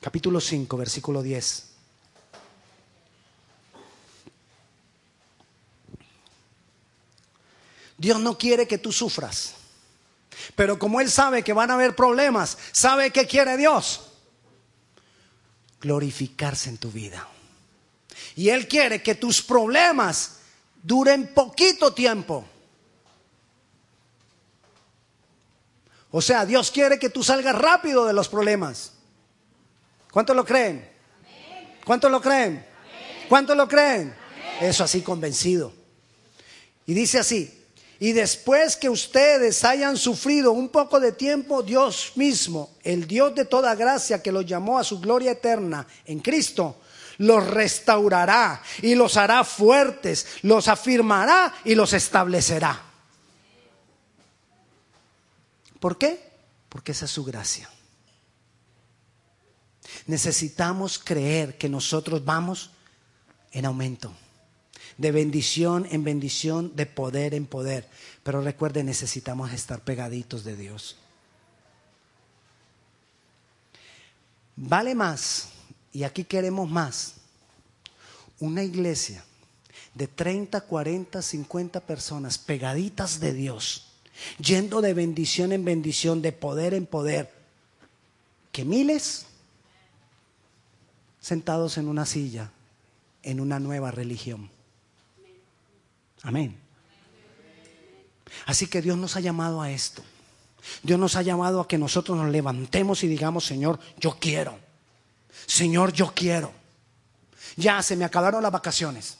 capítulo 0.00 0.40
5, 0.40 0.76
versículo 0.76 1.22
10. 1.22 1.64
Dios 7.98 8.18
no 8.18 8.36
quiere 8.36 8.66
que 8.66 8.78
tú 8.78 8.90
sufras. 8.90 9.54
Pero 10.56 10.76
como 10.76 11.00
Él 11.00 11.08
sabe 11.08 11.44
que 11.44 11.52
van 11.52 11.70
a 11.70 11.74
haber 11.74 11.94
problemas, 11.94 12.58
¿sabe 12.72 13.12
qué 13.12 13.28
quiere 13.28 13.56
Dios? 13.56 14.08
Glorificarse 15.80 16.68
en 16.68 16.78
tu 16.78 16.90
vida. 16.90 17.28
Y 18.36 18.50
Él 18.50 18.68
quiere 18.68 19.02
que 19.02 19.14
tus 19.14 19.42
problemas 19.42 20.36
duren 20.82 21.32
poquito 21.34 21.92
tiempo. 21.92 22.44
O 26.10 26.20
sea, 26.20 26.46
Dios 26.46 26.70
quiere 26.70 26.98
que 26.98 27.10
tú 27.10 27.24
salgas 27.24 27.56
rápido 27.56 28.04
de 28.04 28.12
los 28.12 28.28
problemas. 28.28 28.92
¿Cuántos 30.12 30.36
lo 30.36 30.44
creen? 30.44 30.88
¿Cuántos 31.84 32.10
lo 32.10 32.20
creen? 32.20 32.64
¿Cuántos 33.28 33.56
lo 33.56 33.66
creen? 33.66 34.14
Eso 34.60 34.84
así 34.84 35.00
convencido. 35.00 35.72
Y 36.86 36.94
dice 36.94 37.18
así, 37.18 37.52
Y 37.98 38.12
después 38.12 38.76
que 38.76 38.90
ustedes 38.90 39.64
hayan 39.64 39.96
sufrido 39.96 40.52
un 40.52 40.68
poco 40.68 41.00
de 41.00 41.12
tiempo, 41.12 41.62
Dios 41.62 42.12
mismo, 42.14 42.70
el 42.82 43.06
Dios 43.06 43.34
de 43.34 43.46
toda 43.46 43.74
gracia 43.74 44.22
que 44.22 44.30
los 44.32 44.44
llamó 44.44 44.78
a 44.78 44.84
su 44.84 45.00
gloria 45.00 45.30
eterna 45.32 45.86
en 46.04 46.20
Cristo, 46.20 46.76
los 47.18 47.46
restaurará 47.46 48.62
y 48.82 48.94
los 48.94 49.16
hará 49.16 49.44
fuertes, 49.44 50.26
los 50.42 50.68
afirmará 50.68 51.54
y 51.64 51.74
los 51.74 51.92
establecerá. 51.92 52.82
¿Por 55.80 55.98
qué? 55.98 56.30
Porque 56.68 56.92
esa 56.92 57.04
es 57.04 57.10
su 57.10 57.24
gracia. 57.24 57.70
Necesitamos 60.06 60.98
creer 60.98 61.58
que 61.58 61.68
nosotros 61.68 62.24
vamos 62.24 62.70
en 63.52 63.64
aumento, 63.64 64.12
de 64.98 65.12
bendición 65.12 65.86
en 65.90 66.04
bendición, 66.04 66.74
de 66.74 66.86
poder 66.86 67.34
en 67.34 67.46
poder. 67.46 67.88
Pero 68.22 68.40
recuerde, 68.40 68.82
necesitamos 68.84 69.52
estar 69.52 69.80
pegaditos 69.80 70.44
de 70.44 70.56
Dios. 70.56 70.96
Vale 74.56 74.94
más, 74.94 75.50
y 75.96 76.04
aquí 76.04 76.24
queremos 76.24 76.68
más, 76.68 77.14
una 78.38 78.62
iglesia 78.62 79.24
de 79.94 80.06
30, 80.06 80.60
40, 80.60 81.22
50 81.22 81.80
personas 81.80 82.36
pegaditas 82.36 83.18
de 83.18 83.32
Dios, 83.32 83.86
yendo 84.38 84.82
de 84.82 84.92
bendición 84.92 85.52
en 85.52 85.64
bendición, 85.64 86.20
de 86.20 86.32
poder 86.32 86.74
en 86.74 86.84
poder, 86.84 87.32
que 88.52 88.66
miles 88.66 89.24
sentados 91.18 91.78
en 91.78 91.88
una 91.88 92.04
silla 92.04 92.52
en 93.22 93.40
una 93.40 93.58
nueva 93.58 93.90
religión. 93.90 94.50
Amén. 96.24 96.58
Así 98.44 98.66
que 98.66 98.82
Dios 98.82 98.98
nos 98.98 99.16
ha 99.16 99.20
llamado 99.20 99.62
a 99.62 99.70
esto. 99.70 100.02
Dios 100.82 101.00
nos 101.00 101.16
ha 101.16 101.22
llamado 101.22 101.62
a 101.62 101.66
que 101.66 101.78
nosotros 101.78 102.18
nos 102.18 102.28
levantemos 102.28 103.02
y 103.02 103.08
digamos, 103.08 103.46
Señor, 103.46 103.80
yo 103.98 104.18
quiero. 104.20 104.65
Señor, 105.46 105.92
yo 105.92 106.12
quiero. 106.14 106.52
Ya 107.56 107.82
se 107.82 107.96
me 107.96 108.04
acabaron 108.04 108.42
las 108.42 108.52
vacaciones. 108.52 109.18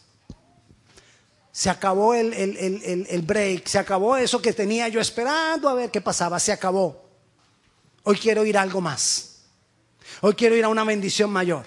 Se 1.52 1.70
acabó 1.70 2.12
el, 2.12 2.34
el, 2.34 3.22
break, 3.22 3.66
se 3.66 3.78
acabó 3.78 4.16
eso 4.18 4.42
que 4.42 4.52
tenía 4.52 4.88
yo 4.88 5.00
esperando 5.00 5.70
a 5.70 5.74
ver 5.74 5.90
qué 5.90 6.02
pasaba, 6.02 6.38
se 6.38 6.52
acabó. 6.52 7.08
Hoy 8.02 8.18
quiero 8.18 8.44
ir 8.44 8.58
a 8.58 8.62
algo 8.62 8.82
más. 8.82 9.38
Hoy 10.20 10.34
quiero 10.34 10.54
ir 10.54 10.64
a 10.64 10.68
una 10.68 10.84
bendición 10.84 11.30
mayor. 11.30 11.64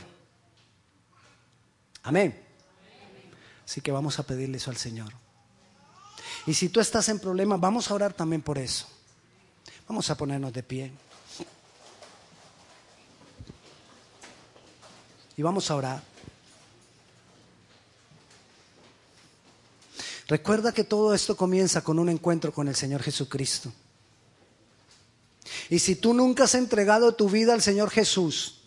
Amén. 2.04 2.39
Así 3.65 3.82
que 3.82 3.91
vamos 3.91 4.19
a 4.19 4.24
pedirle 4.24 4.58
eso 4.58 4.69
al 4.69 4.78
Señor. 4.78 5.12
Y 6.45 6.54
si 6.54 6.69
tú 6.69 6.80
estás 6.80 7.10
en 7.10 7.19
problemas, 7.19 7.60
vamos 7.60 7.89
a 7.89 7.93
orar 7.93 8.13
también 8.13 8.41
por 8.41 8.58
eso. 8.58 8.88
Vamos 9.88 10.10
a 10.10 10.15
ponernos 10.15 10.54
de 10.54 10.63
pie. 10.63 10.91
Y 15.39 15.41
vamos 15.41 15.71
a 15.71 15.75
orar. 15.78 16.04
Recuerda 20.28 20.73
que 20.73 20.84
todo 20.84 21.13
esto 21.13 21.38
comienza 21.38 21.82
con 21.82 21.97
un 21.97 22.10
encuentro 22.10 22.52
con 22.52 22.67
el 22.67 22.75
Señor 22.75 23.02
Jesucristo. 23.02 23.71
Y 25.69 25.80
si 25.80 25.95
tú 25.95 26.13
nunca 26.13 26.43
has 26.43 26.56
entregado 26.56 27.15
tu 27.15 27.30
vida 27.30 27.54
al 27.54 27.62
Señor 27.62 27.89
Jesús, 27.89 28.63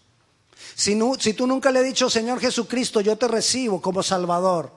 si, 0.74 0.96
tú 1.34 1.46
nunca 1.46 1.70
le 1.70 1.80
has 1.80 1.84
dicho, 1.84 2.08
Señor 2.08 2.40
Jesucristo, 2.40 3.02
yo 3.02 3.18
te 3.18 3.28
recibo 3.28 3.82
como 3.82 4.02
Salvador, 4.02 4.72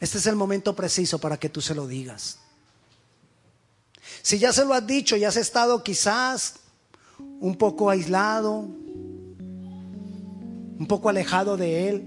este 0.00 0.18
es 0.18 0.26
el 0.26 0.34
momento 0.34 0.74
preciso 0.74 1.20
para 1.20 1.36
que 1.36 1.48
tú 1.48 1.60
se 1.60 1.76
lo 1.76 1.86
digas. 1.86 2.40
Si 4.20 4.40
ya 4.40 4.52
se 4.52 4.64
lo 4.64 4.74
has 4.74 4.84
dicho 4.84 5.16
y 5.16 5.22
has 5.22 5.36
estado 5.36 5.84
quizás 5.84 6.54
un 7.38 7.56
poco 7.56 7.88
aislado, 7.88 8.68
un 10.78 10.86
poco 10.86 11.08
alejado 11.08 11.56
de 11.56 11.88
Él, 11.88 12.04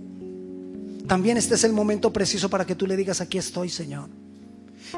también 1.08 1.38
este 1.38 1.56
es 1.56 1.64
el 1.64 1.74
momento 1.74 2.14
preciso 2.14 2.50
para 2.50 2.66
que 2.66 2.76
tú 2.76 2.86
le 2.86 2.96
digas, 2.96 3.20
aquí 3.20 3.40
estoy, 3.40 3.70
Señor. 3.70 4.10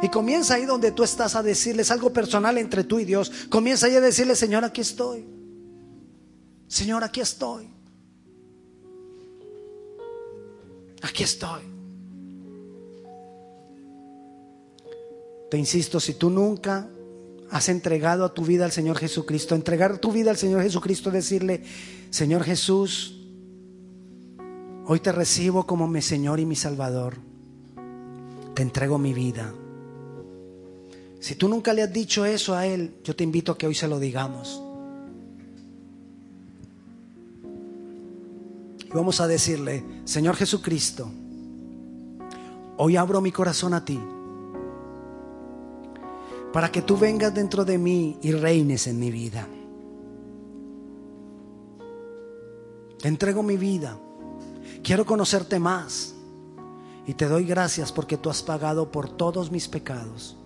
Y 0.01 0.09
comienza 0.09 0.55
ahí 0.55 0.65
donde 0.65 0.91
tú 0.91 1.03
estás 1.03 1.35
a 1.35 1.43
decirles 1.43 1.89
algo 1.89 2.11
personal 2.11 2.57
entre 2.57 2.83
tú 2.83 2.99
y 2.99 3.05
Dios. 3.05 3.31
Comienza 3.49 3.87
ahí 3.87 3.95
a 3.95 4.01
decirle, 4.01 4.35
Señor, 4.35 4.63
aquí 4.63 4.81
estoy. 4.81 5.25
Señor, 6.67 7.03
aquí 7.03 7.21
estoy. 7.21 7.69
Aquí 11.01 11.23
estoy. 11.23 11.61
Te 15.49 15.57
insisto, 15.57 15.99
si 15.99 16.13
tú 16.13 16.29
nunca 16.29 16.89
has 17.49 17.67
entregado 17.67 18.23
a 18.23 18.33
tu 18.33 18.45
vida 18.45 18.63
al 18.63 18.71
Señor 18.71 18.97
Jesucristo, 18.97 19.55
entregar 19.55 19.97
tu 19.97 20.11
vida 20.11 20.31
al 20.31 20.37
Señor 20.37 20.61
Jesucristo, 20.61 21.11
decirle, 21.11 21.63
Señor 22.09 22.43
Jesús, 22.43 23.20
hoy 24.91 24.99
te 24.99 25.13
recibo 25.13 25.65
como 25.65 25.87
mi 25.87 26.01
Señor 26.01 26.41
y 26.41 26.45
mi 26.45 26.57
Salvador. 26.57 27.15
Te 28.53 28.61
entrego 28.61 28.97
mi 28.97 29.13
vida. 29.13 29.53
Si 31.21 31.35
tú 31.35 31.47
nunca 31.47 31.71
le 31.71 31.83
has 31.83 31.93
dicho 31.93 32.25
eso 32.25 32.55
a 32.55 32.67
Él, 32.67 32.95
yo 33.01 33.15
te 33.15 33.23
invito 33.23 33.53
a 33.53 33.57
que 33.57 33.67
hoy 33.67 33.73
se 33.73 33.87
lo 33.87 34.01
digamos. 34.01 34.61
Y 38.85 38.89
vamos 38.93 39.21
a 39.21 39.27
decirle, 39.27 39.81
Señor 40.03 40.35
Jesucristo, 40.35 41.09
hoy 42.75 42.97
abro 42.97 43.21
mi 43.21 43.31
corazón 43.31 43.73
a 43.73 43.85
ti 43.85 43.97
para 46.51 46.69
que 46.69 46.81
tú 46.81 46.97
vengas 46.97 47.33
dentro 47.33 47.63
de 47.63 47.77
mí 47.77 48.17
y 48.21 48.33
reines 48.33 48.87
en 48.87 48.99
mi 48.99 49.09
vida. 49.09 49.47
Te 53.01 53.07
entrego 53.07 53.41
mi 53.41 53.55
vida. 53.55 53.97
Quiero 54.83 55.05
conocerte 55.05 55.59
más. 55.59 56.15
Y 57.05 57.13
te 57.13 57.27
doy 57.27 57.45
gracias 57.45 57.91
porque 57.91 58.17
tú 58.17 58.29
has 58.29 58.41
pagado 58.43 58.91
por 58.91 59.09
todos 59.09 59.51
mis 59.51 59.67
pecados. 59.67 60.37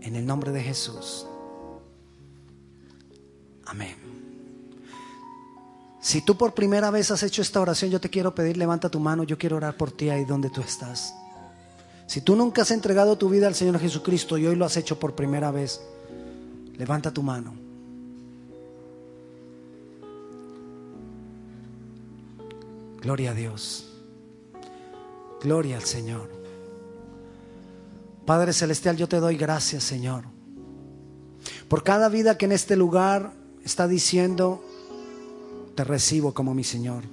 En 0.00 0.16
el 0.16 0.26
nombre 0.26 0.52
de 0.52 0.62
Jesús. 0.62 1.26
Amén. 3.64 3.96
Si 6.00 6.22
tú 6.22 6.36
por 6.36 6.54
primera 6.54 6.90
vez 6.90 7.10
has 7.10 7.22
hecho 7.22 7.42
esta 7.42 7.60
oración, 7.60 7.90
yo 7.90 8.00
te 8.00 8.08
quiero 8.08 8.34
pedir, 8.34 8.56
levanta 8.56 8.88
tu 8.88 9.00
mano, 9.00 9.24
yo 9.24 9.36
quiero 9.36 9.56
orar 9.56 9.76
por 9.76 9.90
ti 9.90 10.10
ahí 10.10 10.24
donde 10.24 10.48
tú 10.48 10.60
estás. 10.60 11.14
Si 12.06 12.22
tú 12.22 12.34
nunca 12.34 12.62
has 12.62 12.70
entregado 12.70 13.18
tu 13.18 13.28
vida 13.28 13.46
al 13.46 13.54
Señor 13.54 13.78
Jesucristo 13.78 14.38
y 14.38 14.46
hoy 14.46 14.56
lo 14.56 14.64
has 14.64 14.76
hecho 14.76 14.98
por 14.98 15.14
primera 15.14 15.50
vez, 15.50 15.82
levanta 16.76 17.12
tu 17.12 17.22
mano. 17.22 17.67
Gloria 23.00 23.30
a 23.30 23.34
Dios. 23.34 23.88
Gloria 25.40 25.76
al 25.76 25.84
Señor. 25.84 26.30
Padre 28.26 28.52
Celestial, 28.52 28.96
yo 28.96 29.08
te 29.08 29.20
doy 29.20 29.36
gracias, 29.36 29.84
Señor, 29.84 30.24
por 31.68 31.82
cada 31.82 32.08
vida 32.08 32.36
que 32.36 32.44
en 32.44 32.52
este 32.52 32.76
lugar 32.76 33.32
está 33.64 33.88
diciendo, 33.88 34.62
te 35.74 35.84
recibo 35.84 36.34
como 36.34 36.54
mi 36.54 36.64
Señor. 36.64 37.04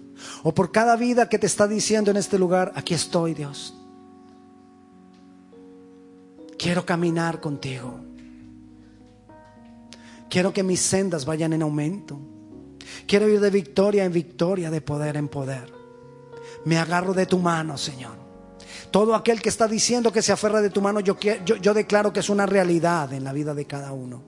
O 0.43 0.54
por 0.54 0.71
cada 0.71 0.95
vida 0.95 1.30
que 1.30 1.39
te 1.39 1.48
está 1.48 1.67
diciendo 1.67 2.12
en 2.12 2.17
este 2.17 2.39
lugar, 2.39 2.71
aquí 2.76 2.93
estoy 2.93 3.34
Dios. 3.34 3.76
Quiero 6.58 6.86
caminar 6.86 7.39
contigo. 7.41 8.00
Quiero 10.30 10.52
que 10.52 10.63
mis 10.63 10.80
sendas 10.80 11.26
vayan 11.26 11.54
en 11.54 11.62
aumento. 11.62 12.19
Quiero 13.08 13.30
ir 13.30 13.39
de 13.39 13.50
victoria 13.50 14.04
en 14.04 14.12
victoria, 14.12 14.71
de 14.71 14.82
poder 14.82 15.17
en 15.17 15.28
poder. 15.28 15.75
Me 16.65 16.78
agarro 16.78 17.13
de 17.13 17.25
tu 17.25 17.39
mano, 17.39 17.78
Señor. 17.78 18.25
Todo 18.91 19.15
aquel 19.15 19.41
que 19.41 19.49
está 19.49 19.67
diciendo 19.67 20.12
que 20.12 20.21
se 20.21 20.32
aferra 20.32 20.62
de 20.62 20.69
tu 20.69 20.82
mano, 20.82 20.99
yo, 20.99 21.15
declaro 21.73 22.13
que 22.13 22.21
es 22.21 22.30
una 22.30 22.45
realidad 22.45 23.12
en 23.13 23.23
la 23.23 23.34
vida 23.34 23.54
de 23.54 23.65
cada 23.65 23.91
uno. 23.91 24.21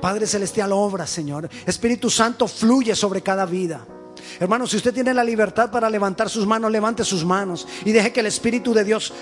Padre 0.00 0.26
Celestial, 0.26 0.72
obra, 0.72 1.06
Señor. 1.06 1.48
Espíritu 1.66 2.08
Santo, 2.08 2.48
fluye 2.48 2.94
sobre 2.94 3.22
cada 3.22 3.44
vida. 3.44 3.86
Hermano, 4.38 4.66
si 4.66 4.76
usted 4.76 4.94
tiene 4.94 5.12
la 5.12 5.24
libertad 5.24 5.70
para 5.70 5.90
levantar 5.90 6.30
sus 6.30 6.46
manos, 6.46 6.70
levante 6.70 7.04
sus 7.04 7.24
manos 7.24 7.66
y 7.84 7.92
deje 7.92 8.12
que 8.12 8.20
el 8.20 8.26
Espíritu 8.26 8.72
de 8.72 8.84
Dios 8.84 9.12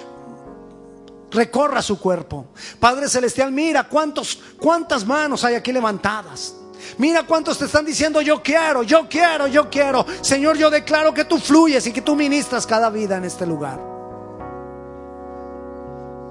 recorra 1.30 1.82
su 1.82 1.98
cuerpo. 1.98 2.46
Padre 2.78 3.08
Celestial, 3.08 3.50
mira 3.50 3.88
cuántas 3.88 5.06
manos 5.06 5.44
hay 5.44 5.54
aquí 5.56 5.72
levantadas. 5.72 6.54
Mira 6.98 7.24
cuántos 7.24 7.58
te 7.58 7.66
están 7.66 7.84
diciendo, 7.84 8.20
yo 8.20 8.42
quiero, 8.42 8.82
yo 8.82 9.08
quiero, 9.08 9.46
yo 9.46 9.68
quiero. 9.70 10.04
Señor, 10.20 10.56
yo 10.56 10.70
declaro 10.70 11.12
que 11.14 11.24
tú 11.24 11.38
fluyes 11.38 11.86
y 11.86 11.92
que 11.92 12.02
tú 12.02 12.16
ministras 12.16 12.66
cada 12.66 12.90
vida 12.90 13.16
en 13.16 13.24
este 13.24 13.46
lugar. 13.46 13.98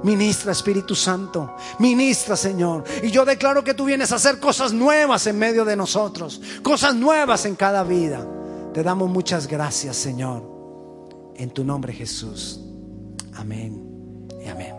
Ministra 0.03 0.51
Espíritu 0.51 0.95
Santo, 0.95 1.55
ministra 1.79 2.35
Señor. 2.35 2.83
Y 3.03 3.09
yo 3.09 3.25
declaro 3.25 3.63
que 3.63 3.73
tú 3.73 3.85
vienes 3.85 4.11
a 4.11 4.15
hacer 4.15 4.39
cosas 4.39 4.71
nuevas 4.71 5.25
en 5.27 5.37
medio 5.39 5.65
de 5.65 5.75
nosotros, 5.75 6.41
cosas 6.61 6.95
nuevas 6.95 7.45
en 7.45 7.55
cada 7.55 7.83
vida. 7.83 8.25
Te 8.73 8.83
damos 8.83 9.09
muchas 9.09 9.47
gracias 9.47 9.95
Señor, 9.95 10.43
en 11.35 11.49
tu 11.49 11.63
nombre 11.63 11.93
Jesús. 11.93 12.59
Amén 13.35 13.83
y 14.43 14.47
amén. 14.47 14.76